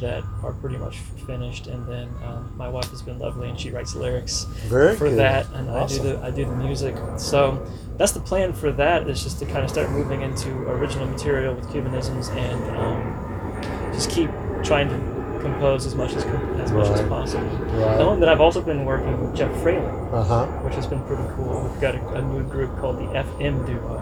that 0.01 0.23
are 0.43 0.53
pretty 0.53 0.77
much 0.77 0.99
finished, 1.27 1.67
and 1.69 1.87
then 1.89 2.09
um, 2.25 2.53
my 2.57 2.69
wife 2.69 2.91
has 2.91 3.01
been 3.01 3.19
lovely, 3.19 3.49
and 3.49 3.59
she 3.59 3.71
writes 3.71 3.95
lyrics 3.95 4.45
Very 4.67 4.95
for 4.97 5.09
good. 5.09 5.19
that, 5.19 5.47
and 5.55 5.71
Awesome. 5.71 6.01
I 6.01 6.03
do 6.11 6.17
the 6.17 6.25
I 6.27 6.31
do 6.31 6.45
the 6.45 6.55
music. 6.57 6.95
So 7.17 7.67
that's 7.97 8.13
the 8.13 8.21
plan 8.21 8.53
for 8.53 8.73
that 8.73 9.09
is 9.09 9.23
just 9.23 9.39
to 9.39 9.47
kind 9.47 9.59
of 9.65 9.71
start 9.71 9.91
moving 9.91 10.21
into 10.23 10.51
original 10.69 11.07
material 11.07 11.55
with 11.55 11.65
Cubanisms 11.69 12.29
and 12.37 12.77
um, 12.77 13.93
just 13.93 14.11
keep 14.11 14.31
trying 14.63 14.89
to 14.91 15.14
compose 15.45 15.87
as 15.87 15.95
much 15.95 16.13
as 16.15 16.25
as 16.65 16.73
much 16.73 16.89
as 16.89 17.03
possible. 17.09 17.45
Right. 17.47 17.99
Knowing 17.99 18.21
that 18.21 18.29
I've 18.29 18.41
also 18.41 18.61
been 18.61 18.85
working 18.85 19.15
with 19.21 19.37
Jeff 19.37 19.55
Fraley, 19.63 19.87
Uh 20.13 20.23
huh. 20.25 20.47
which 20.65 20.75
has 20.75 20.87
been 20.87 21.03
pretty 21.05 21.23
cool. 21.37 21.69
We've 21.71 21.81
got 21.81 21.95
a, 21.95 22.09
a 22.15 22.23
new 22.23 22.43
group 22.45 22.77
called 22.79 22.97
the 22.99 23.09
FM 23.27 23.65
Duo, 23.67 23.99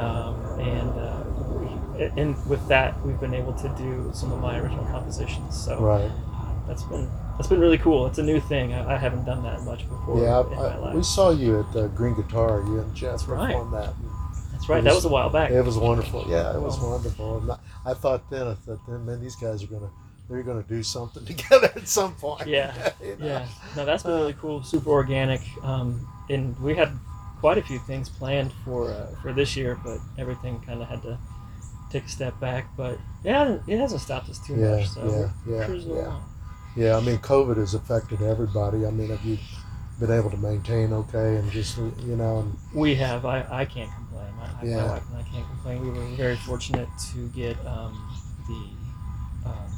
um, 0.00 0.60
and 0.60 0.90
uh, 0.98 1.24
we, 1.58 2.04
and 2.22 2.34
with 2.48 2.66
that 2.68 2.90
we've 3.04 3.20
been 3.20 3.34
able 3.34 3.52
to 3.54 3.68
do 3.76 4.10
some 4.14 4.32
of 4.32 4.40
my 4.40 4.58
original 4.58 4.84
compositions. 4.86 5.56
So 5.64 5.78
Right. 5.80 6.10
that's 6.68 6.84
been 6.84 7.10
that's 7.36 7.48
been 7.48 7.60
really 7.60 7.78
cool. 7.78 8.06
It's 8.06 8.18
a 8.18 8.22
new 8.22 8.40
thing. 8.40 8.72
I, 8.72 8.94
I 8.94 8.96
haven't 8.96 9.24
done 9.26 9.42
that 9.42 9.62
much 9.62 9.88
before 9.88 10.20
Yeah, 10.22 10.40
in 10.40 10.50
my 10.56 10.56
I, 10.56 10.76
life. 10.78 10.94
we 10.94 11.02
saw 11.02 11.30
you 11.30 11.60
at 11.60 11.72
the 11.72 11.88
Green 11.88 12.14
Guitar. 12.14 12.62
You 12.62 12.80
and 12.80 12.94
Jeff 12.94 13.10
That's 13.12 13.26
right. 13.28 13.70
that. 13.72 13.92
That's 14.52 14.68
right. 14.70 14.78
it 14.78 14.84
That 14.84 14.94
was- 14.94 15.04
was 15.04 15.04
a 15.04 15.14
while 15.16 15.28
back. 15.30 15.50
It 15.50 15.62
was 15.62 15.76
wonderful. 15.76 16.24
Yeah, 16.28 16.54
it 16.56 16.60
was 16.60 16.78
wonderful. 16.80 17.44
I, 17.84 17.90
I 17.90 17.94
thought 17.94 18.30
then, 18.30 18.46
I 18.48 18.54
thought 18.54 18.80
then, 18.88 19.04
man, 19.04 19.20
these 19.20 19.36
guys 19.36 19.62
are 19.62 19.66
gonna, 19.66 19.90
they're 20.28 20.42
gonna 20.42 20.62
do 20.62 20.82
something 20.82 21.24
together 21.32 21.70
at 21.76 21.88
some 21.88 22.14
point. 22.14 22.46
Yeah, 22.46 22.92
You 23.02 23.16
know? 23.16 23.26
Yeah, 23.26 23.46
no, 23.76 23.84
that's 23.84 24.02
been 24.02 24.12
really 24.12 24.34
cool. 24.34 24.62
Super 24.62 24.90
organic. 24.90 25.40
Um, 25.62 26.06
and 26.30 26.58
we 26.60 26.74
had 26.74 26.90
quite 27.40 27.58
a 27.58 27.62
few 27.62 27.78
things 27.80 28.08
planned 28.08 28.52
for 28.64 28.90
uh, 28.90 29.06
for 29.22 29.32
this 29.32 29.56
year, 29.56 29.78
but 29.84 29.98
everything 30.18 30.60
kind 30.60 30.82
of 30.82 30.88
had 30.88 31.02
to 31.02 31.18
take 31.90 32.04
a 32.04 32.08
step 32.08 32.38
back. 32.40 32.66
But 32.76 32.98
yeah, 33.24 33.58
it 33.66 33.78
hasn't 33.78 34.00
stopped 34.00 34.28
us 34.28 34.38
too 34.44 34.54
Yeah, 34.56 34.76
much. 34.76 34.88
So 34.88 35.32
yeah, 35.46 35.54
yeah, 35.54 35.68
yeah. 35.68 35.92
along. 35.92 36.24
Yeah, 36.76 36.96
I 36.96 37.00
mean, 37.00 37.18
COVID 37.18 37.56
has 37.56 37.72
affected 37.74 38.20
everybody. 38.20 38.84
I 38.86 38.90
mean, 38.90 39.08
have 39.10 39.24
you 39.24 39.38
been 39.98 40.10
able 40.10 40.28
to 40.30 40.36
maintain 40.36 40.92
okay 40.92 41.36
and 41.36 41.50
just, 41.50 41.78
you 41.78 42.16
know, 42.16 42.40
and 42.40 42.54
We 42.74 42.94
have. 42.96 43.24
I, 43.24 43.46
I 43.50 43.64
can't 43.64 43.90
complain. 43.94 44.26
I- 44.38 44.64
Yeah. 44.64 44.76
My 44.76 44.88
wife 44.92 45.02
and 45.10 45.16
I 45.16 45.22
can't 45.22 45.46
complain. 45.46 45.80
We 45.80 45.90
were 45.90 46.06
very 46.16 46.36
fortunate 46.36 46.88
to 47.12 47.28
get 47.28 47.56
um, 47.66 47.94
the 48.46 49.48
um, 49.48 49.72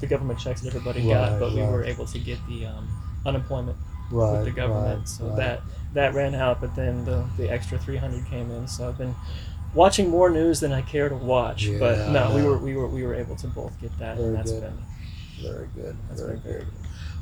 the 0.00 0.06
government 0.06 0.38
checks 0.38 0.60
that 0.62 0.68
everybody 0.68 1.00
Right, 1.00 1.30
got, 1.30 1.40
but 1.40 1.52
we 1.54 1.62
were 1.62 1.84
able 1.84 2.06
to 2.06 2.18
get 2.18 2.38
the 2.48 2.66
um, 2.66 2.88
unemployment 3.24 3.76
right, 4.10 4.32
with 4.32 4.44
the 4.44 4.50
government. 4.50 4.98
right, 5.00 5.08
so 5.08 5.26
right. 5.26 5.36
that 5.36 5.60
that 5.94 6.14
ran 6.14 6.34
out, 6.34 6.60
but 6.60 6.74
then 6.76 7.04
the, 7.04 7.24
the 7.38 7.50
extra 7.50 7.78
300 7.78 8.26
came 8.26 8.50
in. 8.50 8.68
So 8.68 8.88
I've 8.88 8.98
been 8.98 9.14
watching 9.74 10.08
more 10.10 10.30
news 10.30 10.60
than 10.60 10.72
I 10.72 10.82
care 10.82 11.08
to 11.08 11.14
watch. 11.16 11.68
but 11.78 12.10
no, 12.10 12.34
we 12.34 12.42
were 12.42 12.58
we 12.58 12.76
were 12.76 12.86
we 12.88 13.02
were 13.04 13.14
able 13.14 13.36
to 13.36 13.46
both 13.48 13.78
get 13.80 13.96
that, 13.98 14.16
Very 14.16 14.28
and 14.28 14.36
that's 14.36 14.52
good. 14.52 14.62
been 14.62 14.78
very 15.42 15.68
good, 15.74 15.96
that's 16.08 16.20
very 16.20 16.34
been 16.38 16.42
good. 16.52 16.60
good. 16.60 16.66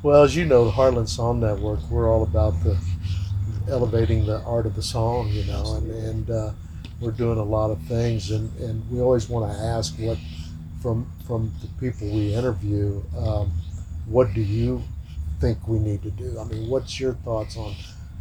Well, 0.03 0.23
as 0.23 0.37
you 0.37 0.45
know, 0.45 0.65
the 0.67 0.71
Heartland 0.73 1.09
Song 1.09 1.41
Network, 1.41 1.81
we're 1.91 2.11
all 2.13 2.23
about 2.23 2.63
the 2.63 2.77
elevating 3.69 4.27
the 4.27 4.41
art 4.43 4.67
of 4.67 4.77
the 4.77 4.83
song, 4.83 5.29
you 5.29 5.45
know, 5.45 5.77
and, 5.77 5.91
and 5.91 6.31
uh, 6.31 6.51
we're 7.01 7.11
doing 7.11 7.39
a 7.39 7.43
lot 7.45 7.71
of 7.71 7.81
things, 7.83 8.31
and, 8.31 8.55
and 8.61 8.89
we 8.91 9.01
always 9.01 9.29
want 9.29 9.51
to 9.51 9.59
ask 9.59 9.95
what 9.99 10.19
from 10.85 11.11
from 11.27 11.51
the 11.63 11.69
people 11.81 12.07
we 12.11 12.35
interview, 12.35 13.03
um, 13.17 13.51
what 14.05 14.35
do 14.35 14.43
you 14.43 14.83
think 15.41 15.67
we 15.67 15.79
need 15.79 16.03
to 16.03 16.11
do? 16.11 16.39
I 16.39 16.45
mean, 16.45 16.69
what's 16.69 17.01
your 17.01 17.15
thoughts 17.15 17.57
on 17.57 17.75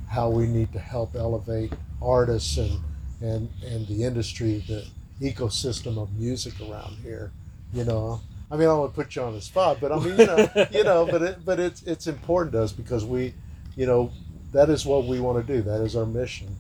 how 0.10 0.30
we 0.30 0.47
need 0.47 0.71
to 0.71 0.80
help 0.80 1.13
elevate 1.13 1.73
artists 2.02 2.56
and 2.58 2.80
and 3.21 3.49
and 3.65 3.86
the 3.88 4.06
industry, 4.06 4.63
the 4.65 4.88
ecosystem 5.19 6.02
of 6.02 6.17
music 6.17 6.54
around 6.62 6.95
here? 7.04 7.34
You 7.73 7.84
know, 7.84 8.21
I 8.49 8.56
mean, 8.56 8.69
I 8.69 8.82
to 8.82 8.88
put 8.88 9.13
you 9.17 9.23
on 9.23 9.34
the 9.34 9.41
spot, 9.41 9.80
but 9.82 9.91
I 9.91 9.99
mean, 9.99 10.17
you 10.17 10.26
know, 10.26 10.49
you 10.71 10.84
know, 10.86 11.06
but 11.06 11.21
it, 11.21 11.43
but 11.43 11.60
it's 11.60 11.84
it's 11.84 12.08
important 12.08 12.54
to 12.54 12.63
us 12.63 12.71
because 12.71 13.04
we, 13.04 13.34
you 13.76 13.86
know, 13.86 14.10
that 14.54 14.69
is 14.69 14.86
what 14.86 15.04
we 15.04 15.19
want 15.19 15.45
to 15.45 15.54
do. 15.54 15.62
That 15.63 15.82
is 15.82 15.97
our 15.97 16.06
mission. 16.06 16.56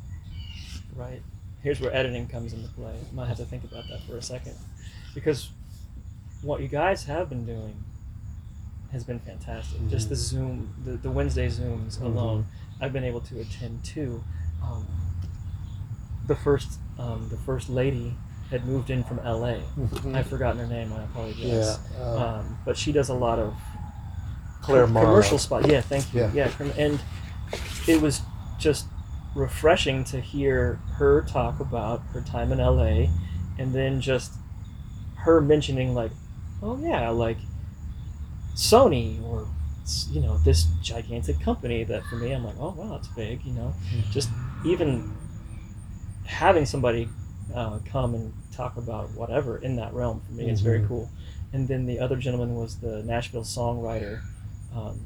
Right. 0.97 1.21
Here's 1.61 1.79
where 1.79 1.95
editing 1.95 2.27
comes 2.27 2.51
into 2.51 2.67
play. 2.73 2.93
Might 3.13 3.29
have 3.29 3.37
to 3.37 3.45
think 3.45 3.63
about 3.63 3.87
that 3.87 4.01
for 4.01 4.17
a 4.17 4.21
second, 4.21 4.55
because 5.15 5.47
what 6.43 6.61
you 6.61 6.67
guys 6.67 7.05
have 7.05 7.29
been 7.29 7.45
doing 7.45 7.83
has 8.91 9.03
been 9.03 9.19
fantastic. 9.19 9.79
Just 9.89 10.09
the 10.09 10.15
Zoom, 10.15 10.73
the, 10.85 10.91
the 10.93 11.09
Wednesday 11.09 11.47
Zooms 11.47 11.97
Mhm. 11.97 12.03
alone, 12.03 12.45
I've 12.79 12.93
been 12.93 13.03
able 13.03 13.21
to 13.21 13.39
attend 13.39 13.83
to. 13.85 14.23
Um, 14.61 14.85
the 16.27 16.35
first, 16.35 16.79
um, 16.99 17.27
the 17.29 17.37
first 17.37 17.69
lady 17.69 18.15
had 18.49 18.65
moved 18.65 18.89
in 18.89 19.03
from 19.03 19.17
LA. 19.25 19.57
I've 20.13 20.27
forgotten 20.27 20.59
her 20.59 20.67
name. 20.67 20.93
I 20.93 21.03
apologize. 21.03 21.39
Yeah, 21.97 22.03
uh, 22.03 22.39
Um, 22.39 22.57
but 22.65 22.77
she 22.77 22.91
does 22.91 23.09
a 23.09 23.13
lot 23.13 23.39
of 23.39 23.55
Claire 24.61 24.85
com- 24.85 24.93
commercial 24.95 25.37
spot. 25.39 25.67
Yeah, 25.67 25.81
thank 25.81 26.13
you. 26.13 26.21
Yeah. 26.21 26.31
Yeah, 26.33 26.47
com- 26.49 26.71
and 26.77 27.01
it 27.87 27.99
was 28.01 28.21
just 28.59 28.85
refreshing 29.35 30.03
to 30.05 30.21
hear 30.21 30.79
her 30.97 31.21
talk 31.23 31.59
about 31.59 32.01
her 32.13 32.21
time 32.21 32.51
in 32.51 32.59
LA, 32.59 33.09
and 33.57 33.73
then 33.73 33.99
just 33.99 34.33
her 35.15 35.41
mentioning 35.41 35.93
like, 35.95 36.11
oh 36.63 36.79
yeah, 36.81 37.09
like 37.09 37.37
Sony 38.55 39.21
or 39.23 39.47
you 40.11 40.21
know 40.21 40.37
this 40.39 40.63
gigantic 40.81 41.39
company 41.41 41.83
that 41.83 42.03
for 42.05 42.15
me 42.15 42.31
I'm 42.31 42.43
like, 42.45 42.55
oh 42.59 42.73
wow, 42.77 42.95
it's 42.95 43.07
big. 43.09 43.43
You 43.43 43.53
know, 43.53 43.73
just 44.11 44.29
even 44.65 45.13
having 46.25 46.65
somebody 46.65 47.09
uh, 47.53 47.79
come 47.85 48.15
and 48.15 48.33
talk 48.51 48.77
about 48.77 49.11
whatever 49.11 49.57
in 49.57 49.75
that 49.75 49.93
realm 49.93 50.21
for 50.25 50.33
me 50.33 50.49
is 50.49 50.61
very 50.61 50.85
cool. 50.87 51.09
And 51.51 51.67
then 51.67 51.85
the 51.85 51.99
other 51.99 52.15
gentleman 52.15 52.55
was 52.55 52.77
the 52.79 53.03
Nashville 53.03 53.43
songwriter, 53.43 54.21
um, 54.75 54.99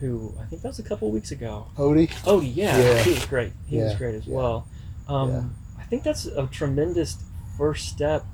who 0.00 0.32
I 0.40 0.44
think 0.44 0.62
that 0.62 0.68
was 0.68 0.78
a 0.78 0.82
couple 0.82 1.10
weeks 1.10 1.30
ago. 1.32 1.66
Odie. 1.76 2.08
Odie, 2.24 2.52
yeah, 2.54 2.78
Yeah. 2.78 3.02
he 3.02 3.10
was 3.10 3.26
great. 3.26 3.52
He 3.66 3.78
was 3.78 3.94
great 3.96 4.14
as 4.14 4.26
yeah, 4.26 4.34
well. 4.36 4.68
Um, 5.08 5.30
yeah. 5.30 5.42
I 5.78 5.82
think 5.84 6.02
that's 6.02 6.26
a 6.26 6.46
tremendous 6.46 7.22
first 7.58 7.88
step, 7.88 8.24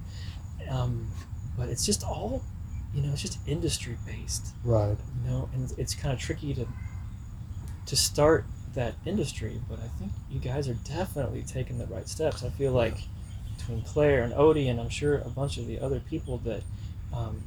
um, 0.71 1.11
but 1.57 1.69
it's 1.69 1.85
just 1.85 2.05
all, 2.05 2.43
you 2.99 3.07
know, 3.07 3.13
it's 3.13 3.23
just 3.23 3.39
industry 3.47 3.97
based, 4.05 4.49
Right. 4.65 4.97
you 5.25 5.31
know, 5.31 5.49
and 5.55 5.73
it's 5.79 5.95
kind 5.95 6.13
of 6.13 6.19
tricky 6.19 6.53
to 6.55 6.67
to 7.87 7.97
start 7.97 8.45
that 8.75 8.95
industry. 9.07 9.61
But 9.69 9.79
I 9.79 9.87
think 9.99 10.11
you 10.31 10.41
guys 10.41 10.69
are 10.69 10.75
definitely 10.75 11.43
taking 11.43 11.79
the 11.79 11.87
right 11.87 12.09
steps. 12.09 12.43
I 12.43 12.51
feel 12.51 12.73
like 12.73 12.97
between 13.57 13.83
Claire 13.83 14.25
and 14.25 14.33
Odie, 14.33 14.69
and 14.69 14.81
I'm 14.81 14.89
sure 14.89 15.19
a 15.19 15.31
bunch 15.31 15.59
of 15.59 15.67
the 15.69 15.79
other 15.79 16.01
people 16.01 16.39
that 16.39 16.63
um, 17.15 17.43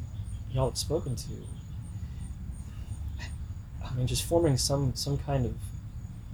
y'all 0.51 0.69
have 0.69 0.77
spoken 0.77 1.15
to. 1.17 1.29
I 3.85 3.93
mean, 3.93 4.07
just 4.07 4.23
forming 4.23 4.57
some 4.57 4.95
some 4.95 5.17
kind 5.17 5.45
of 5.45 5.55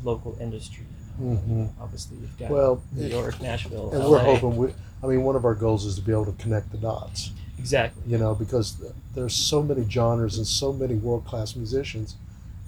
local 0.04 0.38
industry. 0.40 0.86
You 1.20 1.26
know? 1.26 1.36
Mhm. 1.48 1.70
Obviously, 1.82 2.18
you've 2.18 2.38
got 2.38 2.52
Well, 2.52 2.84
New 2.92 3.08
York, 3.08 3.42
Nashville, 3.42 3.90
And 3.92 4.04
LA. 4.04 4.10
we're 4.12 4.20
hoping 4.20 4.58
we. 4.58 4.74
I 5.04 5.08
mean, 5.08 5.24
one 5.24 5.36
of 5.36 5.44
our 5.46 5.56
goals 5.56 5.86
is 5.86 5.96
to 5.96 6.02
be 6.02 6.12
able 6.12 6.26
to 6.26 6.32
connect 6.34 6.72
the 6.72 6.78
dots. 6.78 7.32
Exactly. 7.58 8.04
You 8.06 8.18
know, 8.18 8.36
because 8.36 8.78
there's 9.16 9.34
so 9.36 9.62
many 9.64 9.88
genres 9.90 10.38
and 10.38 10.46
so 10.48 10.72
many 10.74 10.96
world 10.96 11.26
class 11.26 11.56
musicians, 11.56 12.16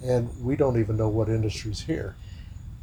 and 0.04 0.28
we 0.42 0.56
don't 0.56 0.78
even 0.78 0.96
know 0.96 1.08
what 1.08 1.28
industry's 1.28 1.80
here. 1.82 2.16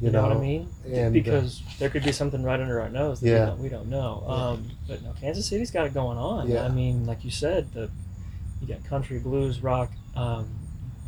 You, 0.00 0.10
know, 0.12 0.22
what 0.22 0.30
I 0.36 0.38
mean? 0.38 0.68
and, 0.86 1.08
uh, 1.08 1.10
because 1.10 1.60
there 1.80 1.90
could 1.90 2.04
be 2.04 2.12
something 2.12 2.44
right 2.44 2.60
under 2.60 2.80
our 2.80 2.88
nose 2.88 3.18
that 3.20 3.28
Yeah. 3.28 3.40
we, 3.40 3.46
don't, 3.50 3.58
we 3.64 3.68
don't 3.68 3.88
know. 3.88 4.22
Yeah. 4.28 4.34
Um, 4.34 4.70
but 4.86 5.02
no, 5.02 5.12
Kansas 5.20 5.44
City's 5.46 5.72
got 5.72 5.86
it 5.86 5.94
going 5.94 6.16
on. 6.16 6.48
Yeah. 6.48 6.64
I 6.64 6.68
mean, 6.68 7.04
like 7.04 7.24
you 7.24 7.32
said, 7.32 7.72
the 7.72 7.90
you 8.60 8.68
got 8.68 8.84
country, 8.84 9.18
blues, 9.18 9.60
rock. 9.60 9.90
Um, 10.14 10.48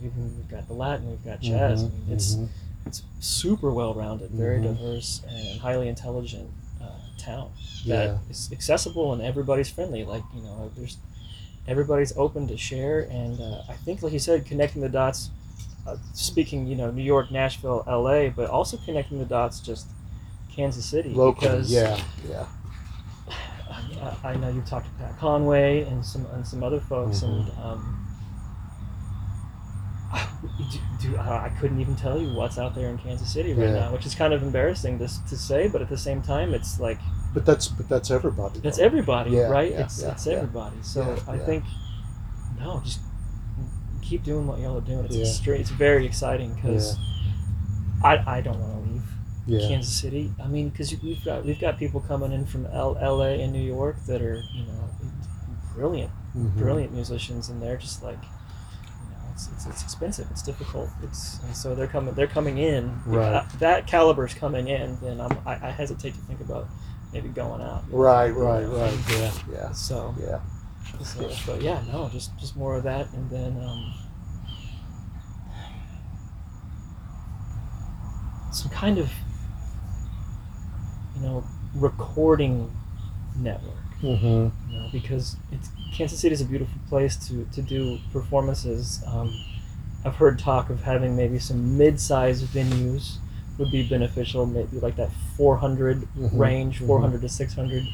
even 0.04 0.36
we've 0.36 0.48
got 0.48 0.66
the 0.66 0.72
Latin, 0.74 1.08
we've 1.08 1.24
got 1.24 1.40
jazz. 1.40 1.84
I 1.84 1.86
Mhm, 1.86 1.92
mean, 1.92 2.16
it's 2.16 2.34
mhm. 2.34 2.48
it's 2.86 3.02
super 3.20 3.70
well 3.70 3.94
rounded, 3.94 4.30
very 4.32 4.58
Mhm. 4.58 4.62
diverse, 4.64 5.22
and 5.28 5.60
highly 5.60 5.86
intelligent 5.88 6.50
town 7.20 7.50
Yeah. 7.84 7.96
that 7.96 8.18
is 8.30 8.48
accessible 8.52 9.12
and 9.12 9.22
everybody's 9.22 9.68
friendly. 9.70 10.04
Like 10.04 10.22
you 10.34 10.42
know, 10.42 10.70
there's 10.76 10.96
everybody's 11.68 12.16
open 12.16 12.48
to 12.48 12.56
share, 12.56 13.00
and 13.10 13.40
uh, 13.40 13.62
I 13.68 13.74
think, 13.74 14.02
like 14.02 14.12
you 14.12 14.18
said, 14.18 14.46
connecting 14.46 14.82
the 14.82 14.88
dots. 14.88 15.30
Uh, 15.86 15.96
speaking, 16.12 16.66
you 16.66 16.76
know, 16.76 16.90
New 16.90 17.02
York, 17.02 17.30
Nashville, 17.30 17.82
L.A., 17.86 18.28
but 18.28 18.50
also 18.50 18.76
connecting 18.84 19.18
the 19.18 19.24
dots 19.24 19.60
just 19.60 19.86
Kansas 20.54 20.84
City. 20.84 21.08
locally. 21.10 21.48
because 21.48 21.72
Yeah. 21.72 21.98
Yeah. 22.28 22.46
I, 24.24 24.30
I 24.32 24.36
know 24.36 24.48
you've 24.50 24.66
talked 24.66 24.86
to 24.86 24.92
Pat 25.02 25.18
Conway 25.18 25.82
and 25.84 26.04
some 26.04 26.26
and 26.34 26.46
some 26.46 26.62
other 26.62 26.80
folks, 26.80 27.20
Mhm. 27.20 27.28
and 27.28 27.64
um, 27.64 28.06
do, 30.70 30.78
do, 31.10 31.16
I 31.18 31.50
couldn't 31.60 31.80
even 31.80 31.94
tell 31.96 32.20
you 32.20 32.32
what's 32.32 32.58
out 32.58 32.74
there 32.74 32.88
in 32.88 32.98
Kansas 32.98 33.32
City 33.32 33.52
right 33.54 33.68
Yeah. 33.68 33.80
now, 33.80 33.92
which 33.92 34.06
is 34.06 34.14
kind 34.14 34.32
of 34.32 34.42
embarrassing 34.42 34.98
to, 34.98 35.08
to 35.28 35.36
say, 35.36 35.68
but 35.68 35.80
at 35.82 35.88
the 35.88 35.98
same 35.98 36.20
time, 36.22 36.52
it's 36.54 36.80
like 36.80 36.98
But 37.34 37.46
that's 37.46 37.68
but 37.68 37.88
that's 37.88 38.10
everybody. 38.10 38.60
it's 38.64 38.78
though. 38.78 38.84
everybody, 38.84 39.30
Yeah, 39.30 39.48
right? 39.48 39.70
yeah, 39.72 39.80
it's 39.84 40.02
it's 40.02 40.26
everybody. 40.26 40.76
So 40.82 41.16
I 41.28 41.38
think 41.38 41.64
no, 42.58 42.80
just 42.84 43.00
keep 44.02 44.24
doing 44.24 44.46
what 44.46 44.58
y'all 44.58 44.78
are 44.78 44.80
doing. 44.80 45.04
It's 45.04 45.40
it's 45.46 45.70
very 45.70 46.04
exciting 46.06 46.54
because 46.54 46.96
I 48.02 48.16
I 48.26 48.40
don't 48.40 48.58
want 48.58 48.72
to 48.84 48.90
leave. 48.92 49.60
Kansas 49.68 49.92
City. 50.00 50.32
I 50.42 50.46
mean, 50.46 50.68
because 50.70 50.94
we've 51.02 51.24
got 51.24 51.44
we've 51.44 51.60
got 51.60 51.78
people 51.78 52.00
coming 52.00 52.32
in 52.32 52.46
from 52.46 52.66
L- 52.66 52.98
L.A. 53.00 53.42
and 53.42 53.52
New 53.52 53.62
York 53.62 53.96
that 54.06 54.22
are 54.22 54.42
you 54.52 54.64
know 54.64 54.90
brilliant, 55.74 56.10
Mhm. 56.36 56.54
brilliant 56.56 56.92
musicians, 56.92 57.48
and 57.48 57.60
they're 57.62 57.76
just 57.76 58.02
like, 58.02 58.18
it's, 59.48 59.66
it's, 59.66 59.66
it's 59.66 59.82
expensive, 59.82 60.26
it's 60.30 60.42
difficult, 60.42 60.88
it's 61.02 61.40
and 61.44 61.56
so 61.56 61.74
they're 61.74 61.86
coming 61.86 62.14
they're 62.14 62.26
coming 62.26 62.58
in. 62.58 63.00
Right. 63.06 63.30
That, 63.30 63.50
that 63.60 63.86
caliber's 63.86 64.34
coming 64.34 64.68
in, 64.68 64.98
then 65.00 65.20
I'm, 65.20 65.38
I, 65.46 65.68
I 65.68 65.70
hesitate 65.70 66.14
to 66.14 66.20
think 66.20 66.40
about 66.40 66.68
maybe 67.12 67.28
going 67.28 67.60
out. 67.60 67.84
Right, 67.90 68.30
right, 68.30 68.64
right. 68.64 68.98
Yeah, 69.10 69.32
yeah, 69.52 69.72
So, 69.72 70.14
yeah. 70.20 70.40
so 71.02 71.30
but 71.46 71.62
yeah, 71.62 71.82
no, 71.90 72.08
just 72.08 72.36
just 72.38 72.56
more 72.56 72.76
of 72.76 72.82
that, 72.84 73.12
and 73.12 73.30
then 73.30 73.62
um, 73.62 73.94
some 78.52 78.70
kind 78.70 78.98
of 78.98 79.10
you 81.16 81.22
know 81.22 81.44
recording 81.74 82.70
network 83.36 83.79
Mm-hmm. 84.02 84.26
you 84.72 84.78
know, 84.78 84.88
because 84.92 85.36
it's 85.52 85.68
Kansas 85.92 86.18
City 86.20 86.32
is 86.32 86.40
a 86.40 86.44
beautiful 86.44 86.80
place 86.88 87.16
to, 87.28 87.44
to 87.52 87.62
do 87.62 87.98
performances. 88.12 89.02
Um, 89.06 89.34
I've 90.04 90.16
heard 90.16 90.38
talk 90.38 90.70
of 90.70 90.82
having 90.82 91.14
maybe 91.16 91.38
some 91.38 91.76
mid-sized 91.76 92.44
venues 92.46 93.16
would 93.58 93.70
be 93.70 93.82
beneficial, 93.86 94.46
maybe 94.46 94.80
like 94.80 94.96
that 94.96 95.10
400 95.36 96.08
Mhm, 96.16 96.38
range, 96.38 96.80
mhm. 96.80 96.86
400 96.86 97.20
to 97.20 97.28
600 97.28 97.86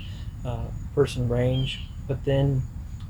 uh, 0.44 0.66
person 0.94 1.28
range. 1.28 1.80
But 2.06 2.24
then 2.24 2.62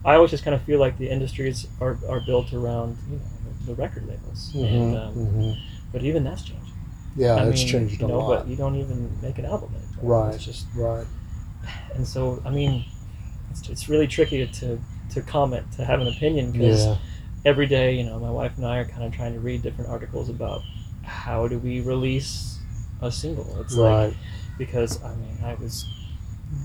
I 0.04 0.14
always 0.14 0.30
just 0.30 0.44
kind 0.44 0.54
of 0.54 0.62
feel 0.62 0.78
like 0.80 0.96
the 0.96 1.10
industries 1.10 1.66
are, 1.80 1.98
are 2.08 2.20
built 2.20 2.52
around 2.54 2.96
you 3.10 3.16
know 3.18 3.22
the, 3.66 3.74
record 3.74 4.06
labels, 4.08 4.52
and 4.54 4.94
um, 4.96 5.14
hmm 5.14 5.52
but 5.92 6.02
even 6.02 6.24
that's 6.24 6.42
changing. 6.42 6.72
Yeah, 7.16 7.34
I 7.36 7.44
it's 7.44 7.60
mean, 7.62 7.68
changed 7.72 8.00
you 8.00 8.06
a 8.06 8.10
know, 8.10 8.18
lot. 8.18 8.28
But 8.28 8.46
you 8.48 8.56
don't 8.56 8.76
even 8.76 9.10
make 9.22 9.38
an 9.38 9.44
album 9.46 9.70
anymore. 9.74 10.18
Right. 10.22 10.34
It's 10.34 10.44
just 10.44 10.66
Right. 10.74 11.06
And 11.94 12.06
so 12.06 12.42
I 12.44 12.50
mean, 12.50 12.84
it's, 13.50 13.68
it's 13.68 13.88
really 13.88 14.06
tricky 14.06 14.46
to 14.46 14.78
to 15.10 15.22
comment 15.22 15.72
to 15.72 15.84
have 15.84 16.00
an 16.00 16.08
opinion 16.08 16.52
because 16.52 16.86
Yeah. 16.86 16.96
every 17.44 17.66
day, 17.66 17.94
you 17.96 18.04
know, 18.04 18.18
my 18.18 18.30
wife 18.30 18.52
and 18.56 18.66
I 18.66 18.78
are 18.78 18.84
kind 18.84 19.04
of 19.04 19.12
trying 19.12 19.34
to 19.34 19.40
read 19.40 19.62
different 19.62 19.90
articles 19.90 20.28
about 20.28 20.62
how 21.04 21.48
do 21.48 21.58
we 21.58 21.80
release 21.80 22.58
a 23.00 23.10
single. 23.12 23.60
It's 23.60 23.74
like 23.76 24.14
because 24.58 25.02
I 25.02 25.14
mean 25.16 25.38
I 25.44 25.54
was 25.54 25.86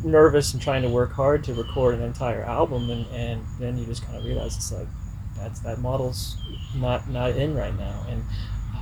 nervous 0.04 0.54
and 0.54 0.62
trying 0.62 0.82
to 0.84 0.89
work 0.89 1.12
hard 1.13 1.43
to 1.45 1.54
record 1.54 1.95
an 1.95 2.01
entire 2.01 2.43
album, 2.43 2.89
and, 2.89 3.06
and 3.08 3.43
then 3.60 3.77
you 3.77 3.86
just 3.86 4.04
kind 4.06 4.17
of 4.17 4.23
realize 4.25 4.56
it's 4.56 4.71
like 4.71 4.88
that's 5.38 5.60
that 5.62 5.80
model's 5.80 6.38
not 6.75 7.10
not 7.10 7.32
in 7.32 7.56
right 7.56 7.75
now, 7.77 8.06
and 8.10 8.23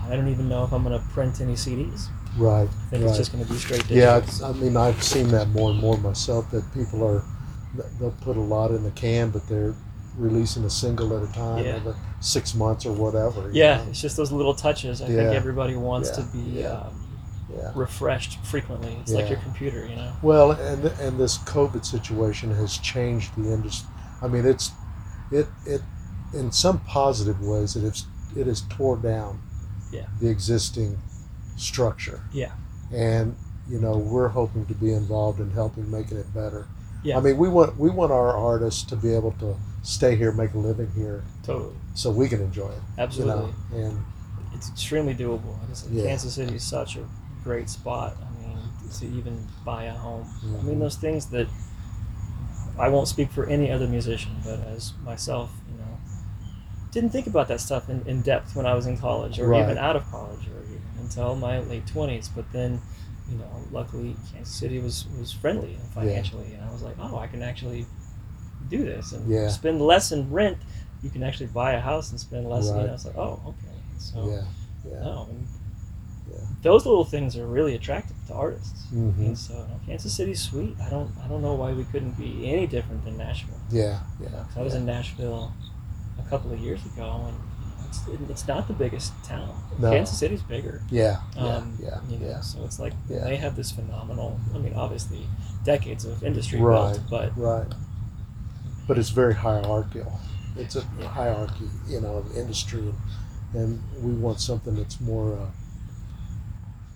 I 0.07 0.15
don't 0.15 0.27
even 0.29 0.49
know 0.49 0.63
if 0.63 0.73
I'm 0.73 0.83
going 0.83 0.99
to 0.99 1.05
print 1.09 1.39
any 1.41 1.53
CDs. 1.53 2.07
Right. 2.39 2.67
I 2.69 2.89
think 2.89 3.03
right. 3.03 3.09
it's 3.09 3.17
just 3.17 3.31
going 3.31 3.45
to 3.45 3.51
be 3.51 3.57
straight 3.57 3.81
digital. 3.81 3.97
Yeah, 3.97 4.17
it's, 4.17 4.41
I 4.41 4.51
mean, 4.53 4.77
I've 4.77 5.03
seen 5.03 5.27
that 5.29 5.49
more 5.49 5.71
and 5.71 5.79
more 5.79 5.97
myself. 5.97 6.49
That 6.51 6.63
people 6.73 7.03
are, 7.05 7.23
they'll 7.99 8.15
put 8.21 8.37
a 8.37 8.41
lot 8.41 8.71
in 8.71 8.83
the 8.83 8.91
can, 8.91 9.29
but 9.29 9.47
they're 9.47 9.75
releasing 10.17 10.63
a 10.65 10.69
single 10.69 11.15
at 11.15 11.29
a 11.29 11.33
time, 11.33 11.63
Yeah. 11.63 11.75
every 11.75 11.93
six 12.19 12.53
months 12.53 12.85
or 12.85 12.93
whatever. 12.93 13.49
Yeah, 13.53 13.77
know? 13.77 13.89
it's 13.89 14.01
just 14.01 14.17
those 14.17 14.31
little 14.31 14.53
touches. 14.53 15.01
I 15.01 15.07
think 15.07 15.19
everybody 15.19 15.75
wants 15.75 16.09
Yeah. 16.09 16.15
to 16.15 16.21
be 16.31 16.39
Yeah. 16.61 16.71
um, 16.71 17.05
yeah. 17.55 17.71
refreshed 17.75 18.39
frequently. 18.45 18.95
It's 19.01 19.11
like 19.11 19.29
your 19.29 19.39
computer, 19.39 19.87
you 19.87 19.95
know. 19.95 20.11
Well, 20.21 20.51
and 20.51 20.85
and 20.99 21.19
this 21.19 21.37
COVID 21.39 21.85
situation 21.85 22.53
has 22.55 22.77
changed 22.77 23.31
the 23.35 23.51
industry. 23.51 23.89
I 24.21 24.27
mean, 24.27 24.45
it's 24.45 24.71
it 25.31 25.47
it 25.65 25.81
in 26.33 26.51
some 26.51 26.79
positive 26.79 27.41
ways 27.41 27.75
it 27.75 27.81
has 27.81 28.05
it 28.35 28.45
has 28.47 28.61
tore 28.69 28.97
down 28.97 29.41
Yeah. 29.91 30.05
the 30.19 30.27
existing 30.29 30.99
structure. 31.59 32.21
Yeah. 32.33 32.51
And 32.93 33.35
you 33.69 33.79
know, 33.79 33.97
we're 33.97 34.29
hoping 34.29 34.65
to 34.65 34.73
be 34.73 34.93
involved 34.93 35.39
in 35.39 35.51
helping 35.51 35.89
making 35.91 36.17
it 36.17 36.33
better. 36.33 36.67
Yeah. 37.03 37.17
I 37.17 37.21
mean, 37.21 37.37
we 37.37 37.47
want 37.47 37.77
we 37.77 37.89
want 37.89 38.11
our 38.11 38.35
artists 38.35 38.83
to 38.85 38.95
be 38.95 39.13
able 39.13 39.31
to 39.33 39.55
stay 39.83 40.15
here, 40.15 40.31
make 40.31 40.53
a 40.53 40.57
living 40.57 40.89
here, 40.95 41.23
Totally, 41.43 41.73
so 41.93 42.11
we 42.11 42.27
can 42.27 42.41
enjoy 42.41 42.67
it. 42.69 42.81
absolutely. 42.97 43.53
You 43.73 43.77
know, 43.77 43.87
and 43.87 44.03
It's 44.55 44.69
extremely 44.69 45.13
doable. 45.15 45.53
Like 45.61 45.69
I 45.69 45.93
Yeah. 45.93 46.03
Kansas 46.07 46.33
City 46.33 46.55
is 46.55 46.63
such 46.63 46.97
a 46.97 47.05
great 47.43 47.69
spot. 47.69 48.17
I 48.19 48.45
mean, 48.45 48.57
to 48.99 49.05
even 49.05 49.47
buy 49.63 49.83
a 49.85 49.93
home. 49.93 50.25
I 50.43 50.45
Mhm. 50.45 50.63
mean, 50.63 50.79
those 50.79 50.97
things 50.97 51.27
that 51.27 51.47
I 52.77 52.89
won't 52.89 53.07
speak 53.07 53.31
for 53.31 53.45
any 53.45 53.71
other 53.71 53.87
musician, 53.87 54.31
but 54.43 54.59
as 54.75 54.93
myself, 55.05 55.51
you 55.71 55.77
know, 55.77 55.97
didn't 56.91 57.11
think 57.11 57.27
about 57.27 57.47
that 57.49 57.61
stuff 57.61 57.89
in, 57.89 58.01
in 58.07 58.21
depth 58.21 58.55
when 58.55 58.65
I 58.65 58.73
was 58.73 58.85
in 58.87 58.97
college 58.97 59.39
or 59.39 59.47
Right. 59.47 59.61
even 59.63 59.77
out 59.77 59.95
of 59.95 60.09
college 60.11 60.47
or 60.47 60.58
until 61.09 61.35
my 61.35 61.59
late 61.59 61.87
twenties. 61.87 62.29
But 62.29 62.51
then, 62.51 62.81
you 63.29 63.37
know, 63.37 63.49
luckily 63.71 64.15
Kansas 64.31 64.53
City 64.53 64.79
was 64.79 65.05
was 65.19 65.31
friendly 65.31 65.77
financially, 65.93 66.53
and 66.53 66.63
I 66.63 66.71
was 66.71 66.81
like, 66.83 66.95
oh, 66.99 67.17
I 67.17 67.27
can 67.27 67.41
actually 67.41 67.85
do 68.69 68.83
this 68.83 69.11
and 69.13 69.27
Yeah. 69.29 69.47
spend 69.49 69.81
less 69.81 70.11
in 70.11 70.29
rent. 70.31 70.57
You 71.01 71.09
can 71.09 71.23
actually 71.23 71.47
buy 71.47 71.73
a 71.73 71.79
house 71.79 72.11
and 72.11 72.19
spend 72.19 72.47
less. 72.49 72.69
Right. 72.69 72.85
know, 72.85 72.93
it's 72.93 73.05
like, 73.05 73.17
oh, 73.17 73.39
okay. 73.47 73.75
So 73.97 74.29
yeah, 74.29 74.91
yeah, 74.91 74.99
no, 75.01 75.27
and 75.29 75.47
Yeah. 76.31 76.37
those 76.61 76.85
little 76.85 77.05
things 77.05 77.35
are 77.37 77.47
really 77.47 77.73
attractive 77.75 78.15
to 78.27 78.33
artists. 78.33 78.85
Mhm. 78.93 79.17
And 79.19 79.37
so 79.37 79.53
no, 79.55 79.79
Kansas 79.85 80.13
City's 80.13 80.41
sweet. 80.41 80.75
I 80.79 80.89
don't 80.89 81.11
I 81.23 81.27
don't 81.27 81.41
know 81.41 81.55
why 81.55 81.73
we 81.73 81.85
couldn't 81.85 82.17
be 82.17 82.51
any 82.53 82.67
different 82.67 83.03
than 83.05 83.17
Nashville. 83.17 83.55
yeah, 83.71 83.99
You 84.19 84.29
know, 84.29 84.45
I 84.55 84.61
was 84.61 84.75
in 84.75 84.85
Nashville 84.85 85.53
a 86.23 86.29
couple 86.29 86.51
of 86.51 86.59
years 86.59 86.85
ago, 86.85 87.25
and 87.27 87.37
it's, 87.89 88.07
it's 88.29 88.47
not 88.47 88.67
the 88.67 88.73
biggest 88.73 89.11
town. 89.25 89.53
No. 89.79 89.91
Kansas 89.91 90.17
City's 90.17 90.41
bigger. 90.41 90.81
Yeah, 90.89 91.19
yeah, 91.35 91.41
Um, 91.57 91.77
yeah, 91.81 91.99
you 92.09 92.17
know, 92.19 92.27
yeah. 92.27 92.41
So 92.41 92.63
it's 92.63 92.79
like 92.79 92.93
Yeah. 93.09 93.23
they 93.23 93.35
have 93.37 93.55
this 93.55 93.71
phenomenal. 93.71 94.39
I 94.53 94.57
mean, 94.59 94.73
obviously, 94.75 95.25
decades 95.63 96.05
of 96.05 96.23
industry 96.23 96.59
Right. 96.61 96.93
built, 96.93 97.09
but 97.09 97.37
Right. 97.37 97.67
But 98.87 98.97
it's 98.97 99.09
very 99.09 99.35
hierarchical. 99.35 100.19
It's 100.55 100.75
a 100.75 100.83
Yeah. 100.99 101.07
hierarchy, 101.07 101.69
you 101.87 102.01
know, 102.01 102.15
of 102.17 102.35
industry, 102.37 102.93
and, 103.53 103.81
we 104.01 104.11
want 104.13 104.39
something 104.39 104.75
that's 104.75 104.99
more, 105.01 105.33
uh, 105.33 105.45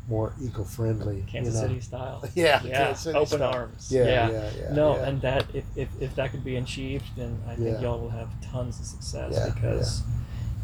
more 0.07 0.33
eco-friendly. 0.41 1.23
Kansas 1.31 1.53
you 1.55 1.61
know? 1.61 1.67
City 1.67 1.79
style. 1.81 2.23
Yeah, 2.35 2.61
Yeah, 2.63 2.95
open 3.15 3.25
style. 3.25 3.43
arms. 3.53 3.89
Yeah, 3.91 4.03
yeah. 4.03 4.29
yeah, 4.31 4.49
yeah. 4.59 4.73
no, 4.73 4.95
yeah. 4.97 5.07
and 5.07 5.21
that 5.21 5.45
if, 5.53 5.63
if, 5.75 5.87
if 6.01 6.15
that 6.15 6.31
could 6.31 6.43
be 6.43 6.57
achieved, 6.57 7.05
then 7.15 7.39
I 7.47 7.55
think 7.55 7.75
Yeah. 7.77 7.81
y'all 7.81 7.99
will 7.99 8.09
have 8.09 8.29
tons 8.41 8.79
of 8.79 8.85
success 8.85 9.33
Yeah, 9.33 9.49
because 9.53 10.01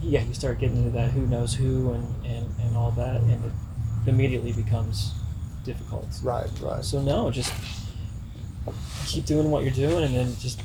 yeah. 0.01 0.23
you 0.23 0.33
start 0.33 0.59
getting 0.59 0.77
into 0.77 0.89
that 0.91 1.12
who 1.12 1.25
knows 1.27 1.53
who 1.53 1.91
and, 1.93 2.25
and, 2.25 2.45
and 2.62 2.77
all 2.77 2.91
that, 2.91 3.17
and 3.21 3.45
it 3.45 3.51
immediately 4.09 4.51
becomes 4.53 5.13
difficult. 5.63 6.07
right, 6.23 6.49
right. 6.62 6.83
So 6.83 7.01
no, 7.01 7.31
just 7.31 7.53
keep 9.05 9.25
doing 9.25 9.49
what 9.51 9.63
you're 9.63 9.73
doing, 9.73 10.03
and 10.03 10.15
then 10.15 10.35
just 10.39 10.62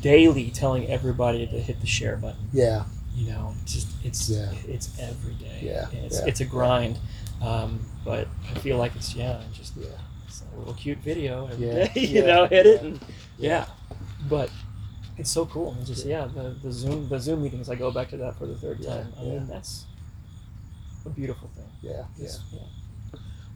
daily 0.00 0.50
telling 0.50 0.86
everybody 0.88 1.46
to 1.46 1.60
hit 1.60 1.80
the 1.80 1.86
share 1.86 2.16
button. 2.16 2.48
Yeah, 2.52 2.84
You 3.14 3.28
know, 3.28 3.54
just 3.66 3.88
it's 4.04 4.28
Yeah. 4.28 4.52
it's 4.66 4.98
every 4.98 5.34
day. 5.34 5.60
Yeah, 5.62 5.88
And 5.90 6.06
it's 6.06 6.18
yeah, 6.20 6.26
it's 6.26 6.40
a 6.40 6.44
grind, 6.44 6.98
um, 7.42 7.80
but 8.04 8.28
I 8.54 8.58
feel 8.60 8.78
like 8.78 8.94
it's 8.96 9.14
yeah, 9.14 9.40
just 9.52 9.74
yeah, 9.76 9.86
it's 10.26 10.42
a 10.54 10.58
little 10.58 10.74
cute 10.74 10.98
video 10.98 11.46
every 11.48 11.66
Yeah, 11.66 11.86
day, 11.88 12.00
you 12.00 12.24
know, 12.24 12.46
hit 12.46 12.66
it 12.66 12.82
and 12.82 13.00
yeah. 13.38 13.66
But 14.28 14.50
it's 15.18 15.30
so 15.30 15.46
cool. 15.46 15.72
And 15.72 15.86
just 15.86 16.04
yeah, 16.06 16.26
the, 16.26 16.54
the 16.62 16.70
Zoom 16.72 17.08
the 17.08 17.18
Zoom 17.18 17.42
meetings. 17.42 17.68
I 17.70 17.74
go 17.74 17.90
back 17.90 18.10
to 18.10 18.16
that 18.18 18.36
for 18.36 18.46
the 18.46 18.54
third 18.56 18.78
Yeah, 18.80 18.88
time. 18.90 19.12
I 19.18 19.22
yeah. 19.22 19.28
mean, 19.30 19.46
that's 19.48 19.84
a 21.04 21.08
beautiful 21.10 21.48
thing. 21.56 21.68
yeah, 21.82 22.04
yeah. 22.16 22.24
It's- 22.24 22.40
yeah. 22.52 22.60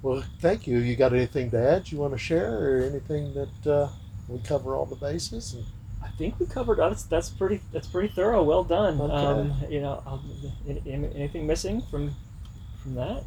Well, 0.03 0.25
thank 0.41 0.67
you. 0.67 0.79
You 0.79 0.97
got 0.97 1.13
anything 1.13 1.51
to 1.51 1.59
add 1.59 1.93
you 1.93 1.99
want 1.99 2.15
to 2.15 2.19
share, 2.19 2.59
or 2.59 2.83
anything 2.85 3.35
that 3.35 3.71
uh, 3.71 3.89
we 4.29 4.39
cover 4.39 4.75
all 4.75 4.87
the 4.87 4.97
bases? 4.97 5.53
And, 5.53 5.65
I 6.03 6.09
think 6.17 6.41
we 6.41 6.47
covered 6.47 6.79
that's 6.79 7.03
that's 7.03 7.29
pretty 7.29 7.61
that's 7.73 7.87
pretty 7.87 8.09
thorough. 8.09 8.43
Well 8.43 8.65
done. 8.65 8.99
Okay. 8.99 9.13
Um, 9.13 9.53
you 9.69 9.83
know, 9.83 10.03
any- 10.67 11.11
anything 11.15 11.47
missing 11.47 11.83
from 11.91 12.15
from 12.83 12.95
that? 12.95 13.25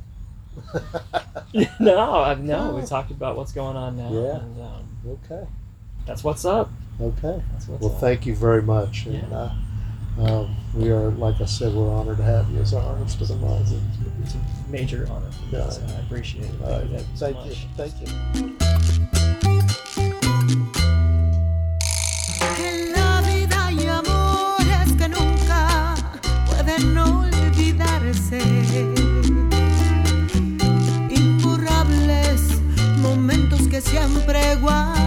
no, 1.79 2.13
I've, 2.21 2.41
no. 2.43 2.75
We 2.75 2.81
talked 2.85 3.11
about 3.11 3.37
what's 3.37 3.51
going 3.51 3.75
on 3.77 3.95
now, 3.97 4.09
Yeah. 4.11 4.39
and 4.39 4.61
um, 4.61 4.87
okay, 5.25 5.47
that's 6.07 6.23
what's 6.23 6.45
up. 6.45 6.71
Okay. 7.01 7.41
Well, 7.67 7.91
up. 7.93 7.99
thank 7.99 8.25
you 8.25 8.36
very 8.36 8.62
much. 8.62 9.06
And, 9.06 9.15
Yeah. 9.29 9.38
uh, 9.38 9.51
um, 10.19 10.56
we 10.75 10.91
are, 10.91 11.10
like 11.10 11.41
I 11.41 11.45
said, 11.45 11.73
we're 11.73 11.89
honored 11.91 12.17
to 12.17 12.23
have 12.23 12.49
you 12.51 12.60
as 12.60 12.73
our 12.73 12.84
artist 12.84 13.19
of 13.21 13.27
the 13.29 13.36
month. 13.38 13.71
It's 14.21 14.36
a 14.36 14.38
major 14.71 15.08
honor 15.10 15.32
for 15.32 15.43
me. 15.45 15.58
Yeah. 15.58 15.69
So 15.69 15.82
I 15.88 15.99
appreciate 16.01 16.45
it. 16.45 16.62
All 16.63 16.79
right. 16.79 17.01
Thank 17.15 17.45
you 17.45 17.53
so 17.56 17.67
Thank 17.77 17.95
you. 17.99 18.08
Thank 18.34 18.51
you. 18.51 18.58
En 22.60 22.91
la 22.93 23.21
vida 23.21 23.65
hay 23.67 23.88
amores 23.88 24.91
que 24.97 25.08
nunca 25.10 25.95
pueden 26.47 26.97
olvidarse. 26.97 28.39
Imborrables 31.10 32.62
momentos 33.01 33.67
que 33.67 33.82
siempre 33.82 34.56
guarda 34.62 35.02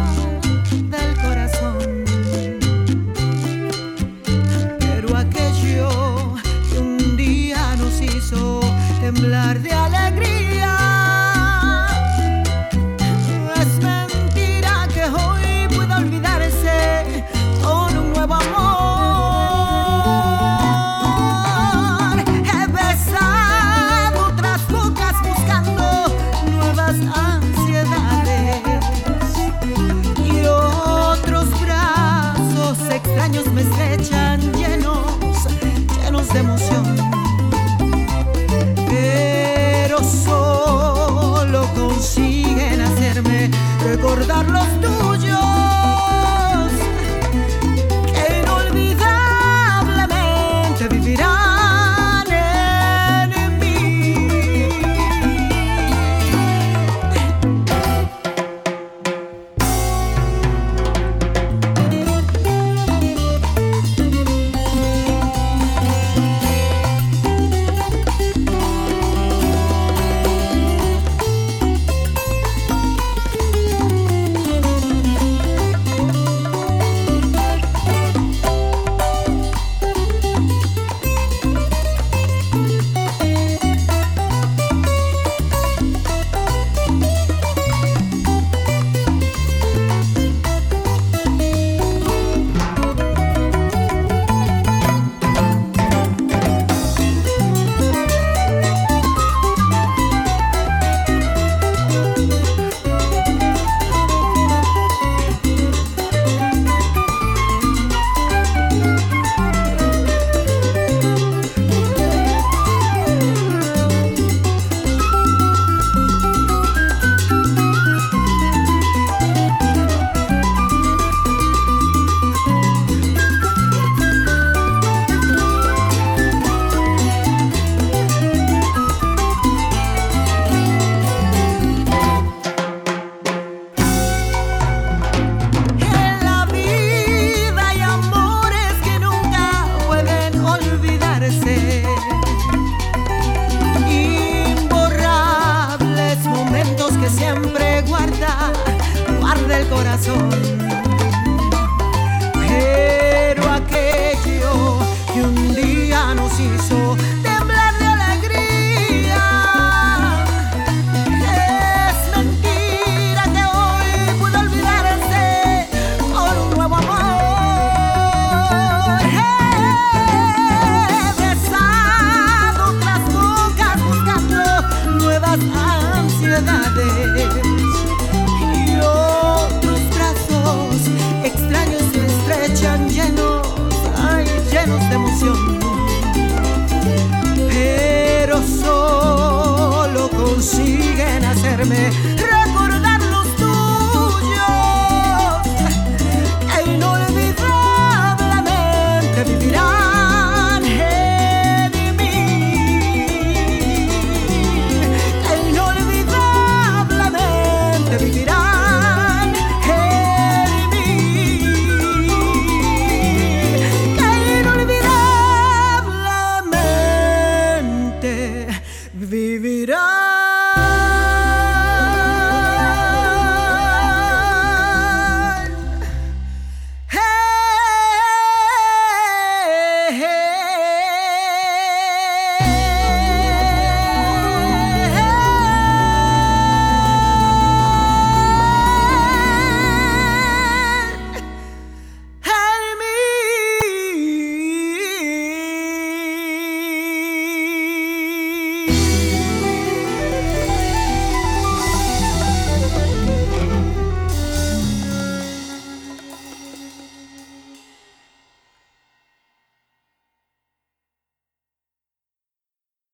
temblar 9.07 9.61
de 9.61 9.71
alegría. 9.71 9.96